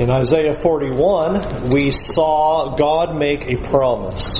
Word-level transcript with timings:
In 0.00 0.10
Isaiah 0.10 0.58
41, 0.58 1.68
we 1.72 1.90
saw 1.90 2.74
God 2.74 3.14
make 3.14 3.52
a 3.52 3.56
promise. 3.68 4.34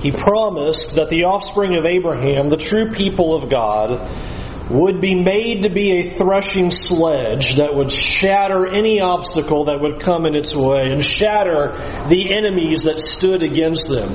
He 0.00 0.12
promised 0.12 0.96
that 0.96 1.08
the 1.08 1.24
offspring 1.24 1.76
of 1.76 1.86
Abraham, 1.86 2.50
the 2.50 2.58
true 2.58 2.92
people 2.92 3.34
of 3.34 3.48
God, 3.48 4.70
would 4.70 5.00
be 5.00 5.14
made 5.14 5.62
to 5.62 5.70
be 5.70 5.92
a 5.92 6.10
threshing 6.10 6.70
sledge 6.70 7.56
that 7.56 7.74
would 7.74 7.90
shatter 7.90 8.66
any 8.66 9.00
obstacle 9.00 9.64
that 9.64 9.80
would 9.80 9.98
come 9.98 10.26
in 10.26 10.34
its 10.34 10.54
way 10.54 10.90
and 10.90 11.02
shatter 11.02 11.72
the 12.10 12.34
enemies 12.34 12.82
that 12.82 13.00
stood 13.00 13.42
against 13.42 13.88
them. 13.88 14.10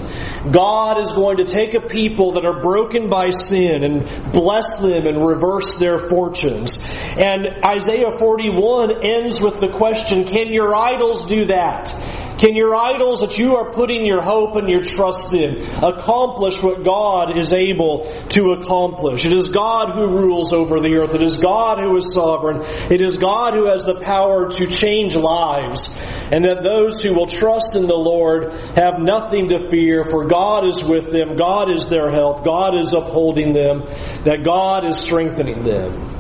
God 0.52 1.00
is 1.00 1.12
going 1.12 1.38
to 1.38 1.46
take 1.46 1.74
a 1.74 1.82
people 1.82 2.34
that 2.34 2.46
are 2.46 2.62
broken 2.62 3.10
by 3.10 3.32
sin 3.32 3.84
and 3.84 4.32
bless 4.32 4.78
them 4.78 5.08
and 5.08 5.26
reverse 5.26 5.78
their 5.78 5.98
fortunes. 6.10 6.78
And 6.78 7.48
Isaiah 7.64 8.18
41 8.18 9.04
ends 9.04 9.40
with 9.40 9.60
the 9.60 9.70
question, 9.70 10.26
can 10.26 10.54
your 10.54 10.76
idols 10.76 11.26
do 11.26 11.46
that? 11.46 11.90
Can 12.38 12.56
your 12.56 12.76
idols 12.76 13.22
that 13.22 13.38
you 13.38 13.56
are 13.56 13.72
putting 13.72 14.06
your 14.06 14.22
hope 14.22 14.58
and 14.58 14.70
your 14.70 14.82
trust 14.82 15.34
in 15.34 15.62
accomplish 15.62 16.62
what 16.62 16.84
God 16.84 17.38
is 17.38 17.54
able 17.54 18.12
to 18.30 18.52
accomplish? 18.52 19.26
It 19.26 19.32
is 19.32 19.50
God 19.50 19.96
who 19.96 20.08
rules 20.08 20.52
over 20.52 20.80
the 20.82 20.96
earth. 20.98 21.14
It 21.14 21.22
is 21.22 21.38
God 21.38 21.80
who 21.80 21.96
is 21.96 22.14
sovereign. 22.14 22.62
It 22.92 23.00
is 23.00 23.18
God 23.18 23.54
who 23.54 23.68
has 23.68 23.86
the 23.86 24.02
power 24.02 24.50
to 24.52 24.68
change 24.68 25.16
lives. 25.16 25.94
And 26.32 26.44
that 26.44 26.64
those 26.64 27.02
who 27.02 27.14
will 27.14 27.28
trust 27.28 27.76
in 27.76 27.88
the 27.88 27.96
Lord 27.96 28.52
have 28.76 29.00
nothing 29.00 29.50
to 29.50 29.70
fear, 29.70 30.04
for 30.04 30.26
God 30.26 30.66
is 30.66 30.84
with 30.84 31.12
them. 31.12 31.38
God 31.38 31.72
is 31.72 31.88
their 31.88 32.12
help. 32.12 32.44
God 32.44 32.76
is 32.76 32.94
upholding 32.94 33.54
them. 33.54 33.82
That 34.26 34.44
God 34.44 34.86
is 34.86 34.98
strengthening 34.98 35.64
them. 35.64 36.15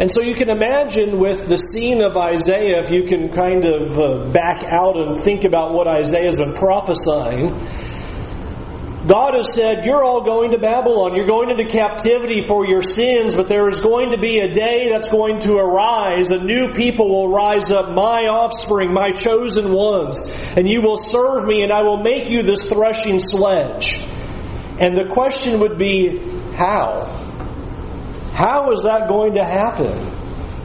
And 0.00 0.10
so 0.10 0.22
you 0.22 0.34
can 0.34 0.48
imagine 0.48 1.20
with 1.20 1.46
the 1.46 1.58
scene 1.58 2.00
of 2.00 2.16
Isaiah, 2.16 2.82
if 2.82 2.90
you 2.90 3.02
can 3.04 3.34
kind 3.34 3.66
of 3.66 3.98
uh, 3.98 4.32
back 4.32 4.64
out 4.64 4.96
and 4.96 5.20
think 5.20 5.44
about 5.44 5.74
what 5.74 5.86
Isaiah 5.86 6.24
has 6.24 6.38
been 6.38 6.54
prophesying, 6.54 7.52
God 9.06 9.34
has 9.34 9.52
said, 9.52 9.84
You're 9.84 10.02
all 10.02 10.24
going 10.24 10.52
to 10.52 10.58
Babylon. 10.58 11.16
You're 11.16 11.26
going 11.26 11.50
into 11.50 11.66
captivity 11.66 12.46
for 12.46 12.66
your 12.66 12.82
sins, 12.82 13.34
but 13.34 13.48
there 13.48 13.68
is 13.68 13.80
going 13.80 14.12
to 14.12 14.18
be 14.18 14.38
a 14.38 14.50
day 14.50 14.88
that's 14.88 15.08
going 15.08 15.40
to 15.40 15.56
arise. 15.56 16.30
A 16.30 16.38
new 16.38 16.72
people 16.72 17.10
will 17.10 17.28
rise 17.28 17.70
up, 17.70 17.92
my 17.92 18.24
offspring, 18.24 18.94
my 18.94 19.12
chosen 19.12 19.70
ones, 19.70 20.26
and 20.56 20.66
you 20.66 20.80
will 20.80 20.96
serve 20.96 21.44
me, 21.44 21.62
and 21.62 21.70
I 21.70 21.82
will 21.82 21.98
make 21.98 22.30
you 22.30 22.42
this 22.42 22.70
threshing 22.70 23.20
sledge. 23.20 24.00
And 24.80 24.96
the 24.96 25.10
question 25.12 25.60
would 25.60 25.76
be, 25.76 26.20
How? 26.56 27.29
How 28.40 28.72
is 28.72 28.84
that 28.84 29.06
going 29.06 29.34
to 29.34 29.44
happen? 29.44 29.92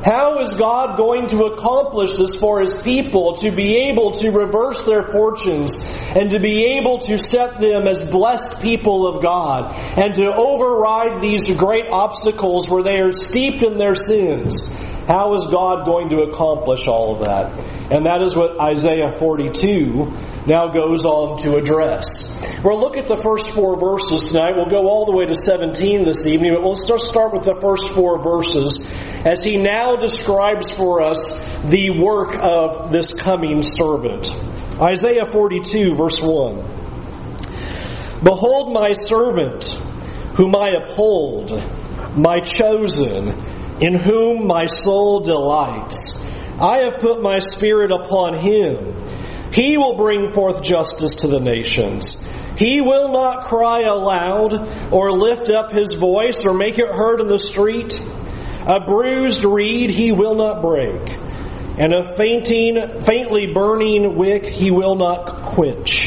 How 0.01 0.39
is 0.39 0.51
God 0.51 0.95
going 0.95 1.27
to 1.27 1.43
accomplish 1.43 2.15
this 2.15 2.37
for 2.37 2.61
His 2.61 2.73
people 2.81 3.35
to 3.41 3.51
be 3.51 3.89
able 3.89 4.11
to 4.11 4.29
reverse 4.29 4.85
their 4.85 5.03
fortunes 5.03 5.75
and 5.75 6.31
to 6.31 6.39
be 6.39 6.77
able 6.77 6.99
to 6.99 7.17
set 7.17 7.59
them 7.59 7.85
as 7.85 8.09
blessed 8.09 8.61
people 8.61 9.05
of 9.05 9.21
God 9.21 9.75
and 9.75 10.15
to 10.15 10.33
override 10.33 11.21
these 11.21 11.49
great 11.57 11.87
obstacles 11.91 12.69
where 12.69 12.81
they 12.81 13.01
are 13.01 13.11
steeped 13.11 13.61
in 13.61 13.77
their 13.77 13.95
sins? 13.95 14.69
How 15.05 15.33
is 15.33 15.43
God 15.51 15.85
going 15.85 16.07
to 16.11 16.21
accomplish 16.21 16.87
all 16.87 17.15
of 17.15 17.27
that? 17.27 17.59
And 17.91 18.05
that 18.05 18.21
is 18.21 18.37
what 18.37 18.57
Isaiah 18.57 19.19
42 19.19 20.34
now 20.47 20.67
goes 20.67 21.05
on 21.05 21.37
to 21.39 21.55
address. 21.55 22.23
We'll 22.63 22.79
look 22.79 22.97
at 22.97 23.07
the 23.07 23.17
first 23.17 23.49
four 23.51 23.79
verses 23.79 24.29
tonight. 24.29 24.53
We'll 24.55 24.69
go 24.69 24.87
all 24.87 25.05
the 25.05 25.11
way 25.11 25.25
to 25.25 25.35
17 25.35 26.05
this 26.05 26.25
evening, 26.25 26.53
but 26.53 26.63
we'll 26.63 26.75
just 26.75 27.07
start 27.07 27.33
with 27.33 27.43
the 27.45 27.55
first 27.61 27.89
four 27.89 28.21
verses 28.21 28.79
as 29.25 29.43
he 29.43 29.57
now 29.57 29.95
describes 29.95 30.69
for 30.69 31.01
us 31.01 31.33
the 31.65 31.99
work 31.99 32.35
of 32.39 32.91
this 32.91 33.13
coming 33.13 33.63
servant. 33.63 34.31
Isaiah 34.79 35.25
42, 35.25 35.95
verse 35.95 36.21
1. 36.21 36.75
Behold 38.23 38.71
my 38.71 38.93
servant, 38.93 39.65
whom 40.35 40.55
I 40.55 40.71
uphold, 40.71 41.51
my 42.17 42.39
chosen, 42.39 43.29
in 43.81 43.99
whom 43.99 44.45
my 44.47 44.67
soul 44.67 45.21
delights. 45.21 46.23
I 46.59 46.79
have 46.83 46.99
put 47.01 47.21
my 47.21 47.39
spirit 47.39 47.91
upon 47.91 48.35
him 48.37 49.04
he 49.55 49.77
will 49.77 49.95
bring 49.95 50.33
forth 50.33 50.61
justice 50.61 51.15
to 51.15 51.27
the 51.27 51.39
nations. 51.39 52.17
He 52.57 52.81
will 52.81 53.07
not 53.07 53.45
cry 53.45 53.83
aloud 53.83 54.91
or 54.91 55.13
lift 55.13 55.49
up 55.49 55.71
his 55.71 55.93
voice 55.93 56.43
or 56.43 56.53
make 56.53 56.77
it 56.77 56.89
heard 56.89 57.21
in 57.21 57.27
the 57.27 57.39
street. 57.39 57.97
A 58.67 58.81
bruised 58.85 59.45
reed 59.45 59.91
he 59.91 60.11
will 60.11 60.35
not 60.35 60.61
break, 60.61 61.09
and 61.77 61.93
a 61.93 62.17
fainting, 62.17 62.99
faintly 63.05 63.53
burning 63.53 64.17
wick 64.17 64.45
he 64.45 64.71
will 64.71 64.95
not 64.95 65.43
quench. 65.53 66.05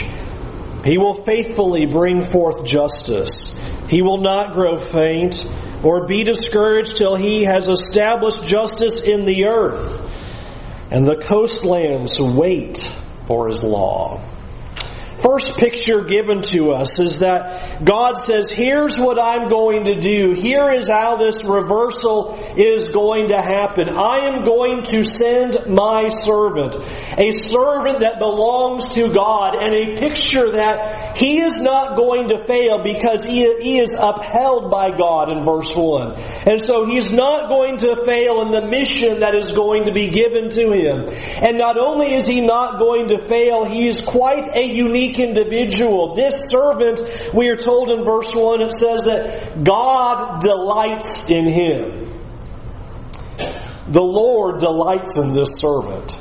He 0.84 0.98
will 0.98 1.24
faithfully 1.24 1.86
bring 1.86 2.22
forth 2.22 2.66
justice. 2.66 3.52
He 3.88 4.02
will 4.02 4.20
not 4.20 4.52
grow 4.52 4.78
faint 4.78 5.42
or 5.82 6.06
be 6.06 6.22
discouraged 6.22 6.96
till 6.96 7.16
he 7.16 7.44
has 7.44 7.66
established 7.68 8.42
justice 8.42 9.00
in 9.00 9.24
the 9.24 9.46
earth. 9.46 10.02
And 10.90 11.06
the 11.06 11.16
coastlands 11.16 12.18
wait 12.20 12.78
for 13.28 13.46
his 13.46 13.62
law. 13.62 14.18
First 15.22 15.56
picture 15.56 16.02
given 16.02 16.42
to 16.42 16.70
us 16.70 17.00
is 17.00 17.18
that 17.18 17.84
God 17.84 18.18
says, 18.18 18.50
here's 18.50 18.96
what 18.96 19.20
I'm 19.20 19.48
going 19.48 19.84
to 19.84 19.98
do. 19.98 20.32
Here 20.32 20.70
is 20.70 20.88
how 20.88 21.16
this 21.16 21.42
reversal 21.42 22.38
is 22.56 22.88
going 22.90 23.28
to 23.28 23.36
happen. 23.36 23.88
I 23.88 24.28
am 24.28 24.44
going 24.44 24.84
to 24.84 25.02
send 25.02 25.56
my 25.66 26.08
servant, 26.08 26.76
a 26.76 27.32
servant 27.32 28.00
that 28.00 28.20
belongs 28.20 28.86
to 28.94 29.12
God, 29.12 29.56
and 29.56 29.74
a 29.74 29.96
picture 30.00 30.52
that 30.52 31.16
he 31.16 31.40
is 31.40 31.58
not 31.58 31.96
going 31.96 32.28
to 32.28 32.46
fail 32.46 32.82
because 32.82 33.24
he, 33.24 33.42
is 33.78 33.94
upheld 33.98 34.70
by 34.70 34.96
God 34.96 35.32
in 35.32 35.44
verse 35.44 35.74
1. 35.74 36.12
And 36.46 36.60
so 36.60 36.86
he's 36.86 37.12
not 37.12 37.48
going 37.48 37.78
to 37.78 38.04
fail 38.04 38.40
in 38.42 38.52
the 38.52 38.66
mission 38.66 39.20
that 39.20 39.34
is 39.34 39.52
going 39.52 39.84
to 39.84 39.92
be 39.92 40.10
given 40.10 40.50
to 40.50 40.72
him. 40.72 41.08
And 41.08 41.58
not 41.58 41.76
only 41.76 42.14
is 42.14 42.26
he 42.26 42.40
not 42.40 42.78
going 42.78 43.08
to 43.08 43.18
fail, 43.28 43.64
he 43.64 43.88
is 43.88 44.00
quite 44.00 44.46
a 44.54 44.62
unique 44.62 45.07
individual. 45.16 46.16
This 46.16 46.50
servant, 46.50 47.00
we 47.32 47.48
are 47.48 47.56
told 47.56 47.90
in 47.90 48.04
verse 48.04 48.34
1, 48.34 48.62
it 48.62 48.72
says 48.72 49.04
that 49.04 49.64
God 49.64 50.40
delights 50.40 51.28
in 51.28 51.46
him. 51.46 52.08
The 53.90 54.02
Lord 54.02 54.58
delights 54.60 55.16
in 55.16 55.32
this 55.32 55.50
servant. 55.54 56.14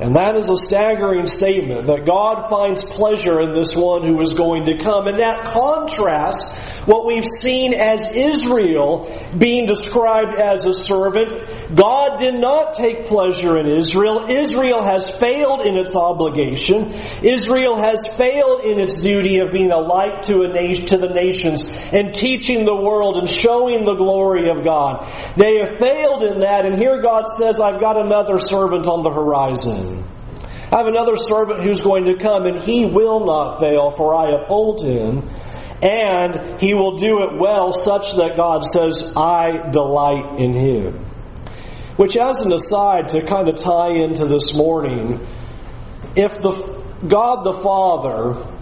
And 0.00 0.14
that 0.14 0.36
is 0.36 0.48
a 0.48 0.56
staggering 0.56 1.26
statement 1.26 1.88
that 1.88 2.06
God 2.06 2.48
finds 2.48 2.84
pleasure 2.84 3.40
in 3.42 3.52
this 3.52 3.74
one 3.74 4.06
who 4.06 4.20
is 4.20 4.32
going 4.32 4.66
to 4.66 4.78
come. 4.78 5.08
And 5.08 5.18
that 5.18 5.44
contrasts 5.46 6.54
what 6.86 7.04
we've 7.04 7.26
seen 7.26 7.74
as 7.74 8.14
Israel 8.14 9.10
being 9.36 9.66
described 9.66 10.38
as 10.38 10.64
a 10.64 10.74
servant. 10.74 11.67
God 11.74 12.18
did 12.18 12.34
not 12.34 12.74
take 12.74 13.06
pleasure 13.06 13.58
in 13.58 13.66
Israel. 13.66 14.26
Israel 14.30 14.82
has 14.82 15.08
failed 15.08 15.60
in 15.60 15.76
its 15.76 15.94
obligation. 15.94 16.92
Israel 17.22 17.76
has 17.76 18.06
failed 18.16 18.64
in 18.64 18.80
its 18.80 19.00
duty 19.00 19.40
of 19.40 19.52
being 19.52 19.70
a 19.70 19.78
light 19.78 20.22
to 20.24 20.42
a 20.42 20.48
nation, 20.48 20.86
to 20.86 20.96
the 20.96 21.10
nations 21.10 21.68
and 21.92 22.14
teaching 22.14 22.64
the 22.64 22.74
world 22.74 23.18
and 23.18 23.28
showing 23.28 23.84
the 23.84 23.94
glory 23.94 24.48
of 24.48 24.64
God. 24.64 25.34
They 25.36 25.58
have 25.58 25.78
failed 25.78 26.22
in 26.22 26.40
that. 26.40 26.64
And 26.64 26.78
here 26.78 27.02
God 27.02 27.24
says, 27.26 27.60
I've 27.60 27.80
got 27.80 28.00
another 28.00 28.40
servant 28.40 28.86
on 28.86 29.02
the 29.02 29.10
horizon. 29.10 30.04
I 30.72 30.78
have 30.78 30.86
another 30.86 31.16
servant 31.16 31.62
who's 31.62 31.80
going 31.80 32.04
to 32.06 32.16
come, 32.16 32.44
and 32.44 32.62
he 32.62 32.84
will 32.84 33.24
not 33.24 33.58
fail, 33.58 33.90
for 33.90 34.14
I 34.14 34.32
uphold 34.32 34.82
him. 34.82 35.28
And 35.80 36.60
he 36.60 36.74
will 36.74 36.96
do 36.98 37.22
it 37.22 37.38
well, 37.38 37.72
such 37.72 38.14
that 38.14 38.36
God 38.36 38.64
says, 38.64 39.12
I 39.16 39.70
delight 39.70 40.38
in 40.38 40.52
him. 40.52 41.07
Which, 41.98 42.16
as 42.16 42.42
an 42.42 42.52
aside, 42.52 43.08
to 43.08 43.26
kind 43.26 43.48
of 43.48 43.56
tie 43.56 43.90
into 43.90 44.26
this 44.26 44.54
morning, 44.54 45.26
if 46.14 46.32
the 46.40 46.52
God 47.08 47.42
the 47.42 47.60
Father 47.60 48.56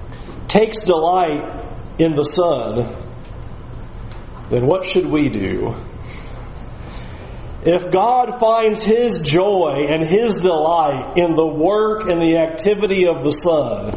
takes 0.48 0.80
delight 0.80 1.62
in 1.98 2.14
the 2.14 2.24
Son, 2.24 2.96
then 4.48 4.66
what 4.66 4.86
should 4.86 5.04
we 5.04 5.28
do? 5.28 5.74
If 7.62 7.92
God 7.92 8.40
finds 8.40 8.82
His 8.82 9.18
joy 9.18 9.86
and 9.90 10.08
His 10.08 10.36
delight 10.36 11.18
in 11.18 11.34
the 11.34 11.46
work 11.46 12.08
and 12.08 12.22
the 12.22 12.38
activity 12.38 13.06
of 13.06 13.22
the 13.22 13.32
Son, 13.32 13.92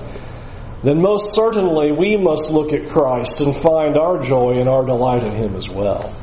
then 0.83 1.01
most 1.01 1.33
certainly 1.33 1.93
we 1.93 2.17
must 2.17 2.51
look 2.51 2.73
at 2.73 2.89
Christ 2.89 3.39
and 3.39 3.55
find 3.55 3.97
our 3.97 4.19
joy 4.19 4.57
and 4.59 4.67
our 4.67 4.85
delight 4.85 5.23
in 5.23 5.37
Him 5.37 5.55
as 5.55 5.69
well. 5.69 6.13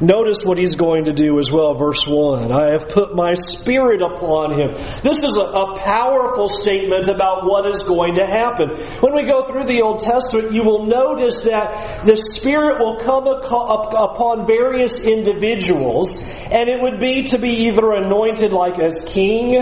Notice 0.00 0.38
what 0.44 0.58
he's 0.58 0.74
going 0.74 1.06
to 1.06 1.12
do 1.14 1.38
as 1.38 1.50
well, 1.50 1.74
verse 1.74 2.04
1. 2.06 2.52
I 2.52 2.72
have 2.72 2.88
put 2.90 3.14
my 3.14 3.32
spirit 3.34 4.02
upon 4.02 4.52
him. 4.52 4.74
This 5.02 5.22
is 5.22 5.34
a, 5.34 5.40
a, 5.40 5.78
powerful 5.78 6.48
statement 6.48 7.08
about 7.08 7.46
what 7.46 7.64
is 7.64 7.80
going 7.82 8.16
to 8.16 8.26
happen. 8.26 8.76
When 9.00 9.14
we 9.14 9.24
go 9.24 9.46
through 9.46 9.64
the 9.64 9.80
Old 9.80 10.00
Testament, 10.00 10.52
you 10.52 10.64
will 10.64 10.84
notice 10.86 11.44
that 11.44 12.04
the 12.04 12.16
spirit 12.16 12.78
will 12.78 12.98
come 13.00 13.26
upon 13.26 14.46
various 14.46 15.00
individuals, 15.00 16.12
and 16.20 16.68
it 16.68 16.80
would 16.80 17.00
be 17.00 17.28
to 17.28 17.38
be 17.38 17.68
either 17.68 17.92
anointed 17.92 18.52
like 18.52 18.78
as 18.78 19.02
king, 19.06 19.54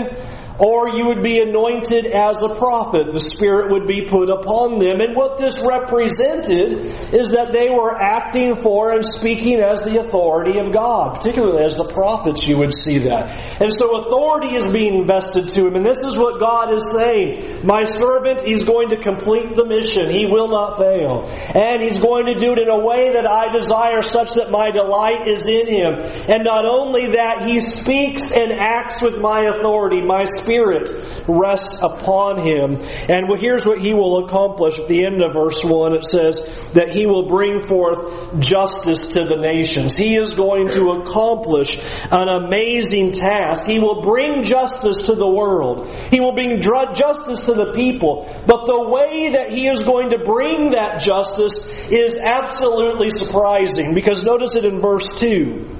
or 0.59 0.89
you 0.89 1.05
would 1.05 1.23
be 1.23 1.39
anointed 1.41 2.05
as 2.05 2.41
a 2.41 2.55
prophet. 2.55 3.11
The 3.11 3.19
Spirit 3.19 3.71
would 3.71 3.87
be 3.87 4.05
put 4.05 4.29
upon 4.29 4.79
them. 4.79 5.01
And 5.01 5.15
what 5.15 5.37
this 5.37 5.57
represented 5.61 7.13
is 7.13 7.31
that 7.31 7.51
they 7.51 7.69
were 7.69 7.95
acting 7.95 8.61
for 8.61 8.91
and 8.91 9.03
speaking 9.03 9.59
as 9.59 9.81
the 9.81 9.99
authority 9.99 10.59
of 10.59 10.73
God, 10.73 11.15
particularly 11.15 11.63
as 11.63 11.75
the 11.75 11.91
prophets, 11.91 12.47
you 12.47 12.57
would 12.57 12.73
see 12.73 12.99
that. 12.99 13.61
And 13.61 13.71
so 13.73 13.97
authority 13.97 14.55
is 14.55 14.67
being 14.67 15.05
vested 15.05 15.49
to 15.49 15.67
him. 15.67 15.75
And 15.75 15.85
this 15.85 16.03
is 16.03 16.17
what 16.17 16.39
God 16.39 16.73
is 16.73 16.83
saying. 16.95 17.65
My 17.65 17.83
servant, 17.83 18.41
he's 18.41 18.63
going 18.63 18.89
to 18.89 18.97
complete 18.97 19.55
the 19.55 19.65
mission. 19.65 20.09
He 20.09 20.25
will 20.25 20.47
not 20.47 20.77
fail. 20.77 21.27
And 21.27 21.81
he's 21.83 21.99
going 21.99 22.27
to 22.27 22.35
do 22.35 22.53
it 22.53 22.59
in 22.59 22.69
a 22.69 22.79
way 22.79 23.13
that 23.13 23.27
I 23.27 23.51
desire 23.51 24.01
such 24.01 24.35
that 24.35 24.51
my 24.51 24.71
delight 24.71 25.27
is 25.27 25.47
in 25.47 25.67
him. 25.67 25.99
And 26.29 26.43
not 26.43 26.65
only 26.65 27.15
that, 27.15 27.45
he 27.45 27.59
speaks 27.59 28.31
and 28.31 28.51
acts 28.51 29.01
with 29.01 29.19
my 29.19 29.41
authority. 29.41 30.01
My 30.01 30.25
Spirit 30.45 30.91
rests 31.27 31.81
upon 31.81 32.45
him. 32.45 32.77
And 33.09 33.27
here's 33.39 33.65
what 33.65 33.81
he 33.81 33.93
will 33.93 34.25
accomplish 34.25 34.79
at 34.79 34.87
the 34.87 35.05
end 35.05 35.21
of 35.21 35.33
verse 35.33 35.63
1. 35.63 35.95
It 35.95 36.05
says 36.05 36.39
that 36.73 36.89
he 36.89 37.07
will 37.07 37.27
bring 37.27 37.67
forth 37.67 38.39
justice 38.39 39.07
to 39.09 39.25
the 39.25 39.37
nations. 39.37 39.97
He 39.97 40.15
is 40.15 40.35
going 40.35 40.69
to 40.69 41.01
accomplish 41.01 41.77
an 42.11 42.29
amazing 42.29 43.13
task. 43.13 43.65
He 43.65 43.79
will 43.79 44.01
bring 44.01 44.43
justice 44.43 45.07
to 45.07 45.15
the 45.15 45.27
world. 45.27 45.87
He 46.11 46.19
will 46.19 46.33
bring 46.33 46.61
justice 46.61 47.45
to 47.47 47.53
the 47.53 47.73
people. 47.73 48.29
But 48.45 48.65
the 48.65 48.87
way 48.87 49.31
that 49.31 49.51
he 49.51 49.67
is 49.67 49.83
going 49.83 50.11
to 50.11 50.19
bring 50.19 50.71
that 50.71 50.99
justice 50.99 51.67
is 51.89 52.17
absolutely 52.17 53.09
surprising 53.09 53.95
because 53.95 54.23
notice 54.23 54.55
it 54.55 54.65
in 54.65 54.79
verse 54.79 55.07
2. 55.19 55.71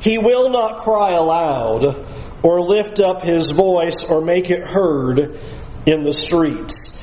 He 0.00 0.18
will 0.18 0.50
not 0.50 0.78
cry 0.78 1.12
aloud 1.12 1.84
or 2.44 2.60
lift 2.60 3.00
up 3.00 3.22
his 3.22 3.50
voice 3.50 4.04
or 4.08 4.20
make 4.20 4.50
it 4.50 4.62
heard 4.62 5.18
in 5.86 6.04
the 6.04 6.12
streets. 6.12 7.02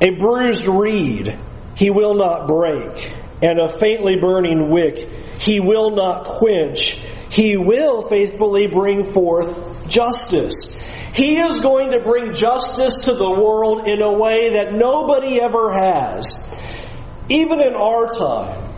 A 0.00 0.10
bruised 0.10 0.66
reed 0.66 1.38
he 1.74 1.90
will 1.90 2.14
not 2.14 2.46
break, 2.46 3.10
and 3.42 3.58
a 3.58 3.78
faintly 3.78 4.16
burning 4.16 4.70
wick 4.70 5.08
he 5.40 5.58
will 5.58 5.90
not 5.90 6.26
quench. 6.38 6.96
He 7.30 7.56
will 7.56 8.08
faithfully 8.08 8.68
bring 8.68 9.12
forth 9.12 9.88
justice. 9.88 10.76
He 11.14 11.38
is 11.38 11.60
going 11.60 11.90
to 11.92 12.00
bring 12.00 12.34
justice 12.34 13.06
to 13.06 13.14
the 13.14 13.30
world 13.30 13.88
in 13.88 14.02
a 14.02 14.12
way 14.12 14.54
that 14.54 14.72
nobody 14.72 15.40
ever 15.40 15.72
has. 15.72 16.48
Even 17.28 17.60
in 17.60 17.74
our 17.74 18.06
time, 18.06 18.74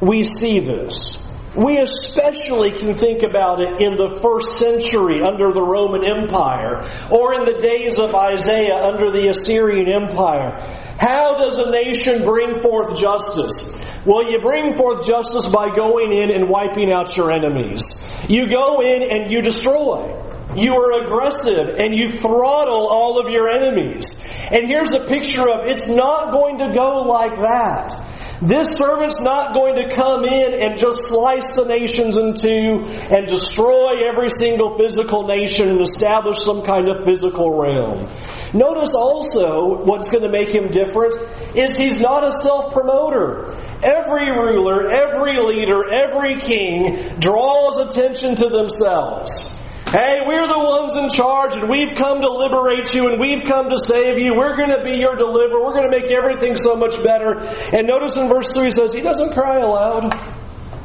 we 0.00 0.22
see 0.22 0.60
this. 0.60 1.27
We 1.56 1.78
especially 1.78 2.72
can 2.72 2.96
think 2.96 3.22
about 3.22 3.60
it 3.60 3.80
in 3.80 3.96
the 3.96 4.20
first 4.20 4.58
century 4.58 5.22
under 5.22 5.50
the 5.52 5.62
Roman 5.62 6.04
Empire, 6.04 6.86
or 7.10 7.34
in 7.34 7.44
the 7.44 7.58
days 7.58 7.98
of 7.98 8.14
Isaiah 8.14 8.76
under 8.76 9.10
the 9.10 9.28
Assyrian 9.30 9.88
Empire. 9.88 10.60
How 10.98 11.38
does 11.38 11.56
a 11.56 11.70
nation 11.70 12.24
bring 12.24 12.60
forth 12.60 12.98
justice? 12.98 13.80
Well, 14.04 14.30
you 14.30 14.38
bring 14.40 14.76
forth 14.76 15.06
justice 15.06 15.46
by 15.46 15.74
going 15.74 16.12
in 16.12 16.30
and 16.30 16.48
wiping 16.48 16.92
out 16.92 17.16
your 17.16 17.30
enemies. 17.30 17.82
You 18.28 18.48
go 18.48 18.80
in 18.80 19.02
and 19.02 19.30
you 19.30 19.40
destroy. 19.42 20.14
You 20.56 20.74
are 20.74 21.04
aggressive 21.04 21.76
and 21.78 21.94
you 21.94 22.10
throttle 22.10 22.88
all 22.88 23.18
of 23.18 23.30
your 23.30 23.48
enemies. 23.48 24.24
And 24.50 24.66
here's 24.66 24.92
a 24.92 25.06
picture 25.06 25.48
of 25.48 25.66
it's 25.66 25.88
not 25.88 26.32
going 26.32 26.58
to 26.58 26.72
go 26.74 27.02
like 27.02 27.36
that. 27.40 28.07
This 28.40 28.68
servant's 28.76 29.20
not 29.20 29.52
going 29.52 29.74
to 29.76 29.94
come 29.94 30.24
in 30.24 30.54
and 30.54 30.78
just 30.78 31.08
slice 31.08 31.50
the 31.50 31.64
nations 31.64 32.16
in 32.16 32.34
two 32.34 32.84
and 32.86 33.26
destroy 33.26 34.06
every 34.06 34.30
single 34.30 34.78
physical 34.78 35.26
nation 35.26 35.68
and 35.68 35.80
establish 35.80 36.38
some 36.38 36.62
kind 36.62 36.88
of 36.88 37.04
physical 37.04 37.58
realm. 37.58 38.08
Notice 38.54 38.94
also 38.94 39.84
what's 39.84 40.08
going 40.08 40.22
to 40.22 40.30
make 40.30 40.54
him 40.54 40.68
different 40.68 41.16
is 41.56 41.74
he's 41.74 42.00
not 42.00 42.24
a 42.24 42.30
self-promoter. 42.30 43.50
Every 43.82 44.30
ruler, 44.30 44.88
every 44.88 45.38
leader, 45.38 45.92
every 45.92 46.38
king 46.38 47.18
draws 47.18 47.76
attention 47.76 48.36
to 48.36 48.48
themselves. 48.48 49.52
Hey, 49.90 50.20
we're 50.26 50.46
the 50.46 50.58
ones 50.58 50.96
in 50.96 51.08
charge 51.08 51.54
and 51.54 51.66
we've 51.66 51.96
come 51.96 52.20
to 52.20 52.28
liberate 52.28 52.92
you 52.92 53.08
and 53.08 53.18
we've 53.18 53.44
come 53.44 53.70
to 53.70 53.80
save 53.80 54.18
you. 54.18 54.34
We're 54.34 54.54
going 54.54 54.68
to 54.68 54.84
be 54.84 54.98
your 54.98 55.16
deliverer. 55.16 55.64
We're 55.64 55.72
going 55.72 55.90
to 55.90 55.98
make 55.98 56.10
everything 56.10 56.56
so 56.56 56.76
much 56.76 57.02
better. 57.02 57.38
And 57.38 57.86
notice 57.86 58.18
in 58.18 58.28
verse 58.28 58.52
3 58.52 58.66
he 58.66 58.70
says, 58.70 58.92
he 58.92 59.00
doesn't 59.00 59.32
cry 59.32 59.60
aloud. 59.60 60.12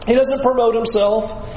He 0.07 0.15
doesn't 0.15 0.41
promote 0.41 0.73
himself. 0.73 1.49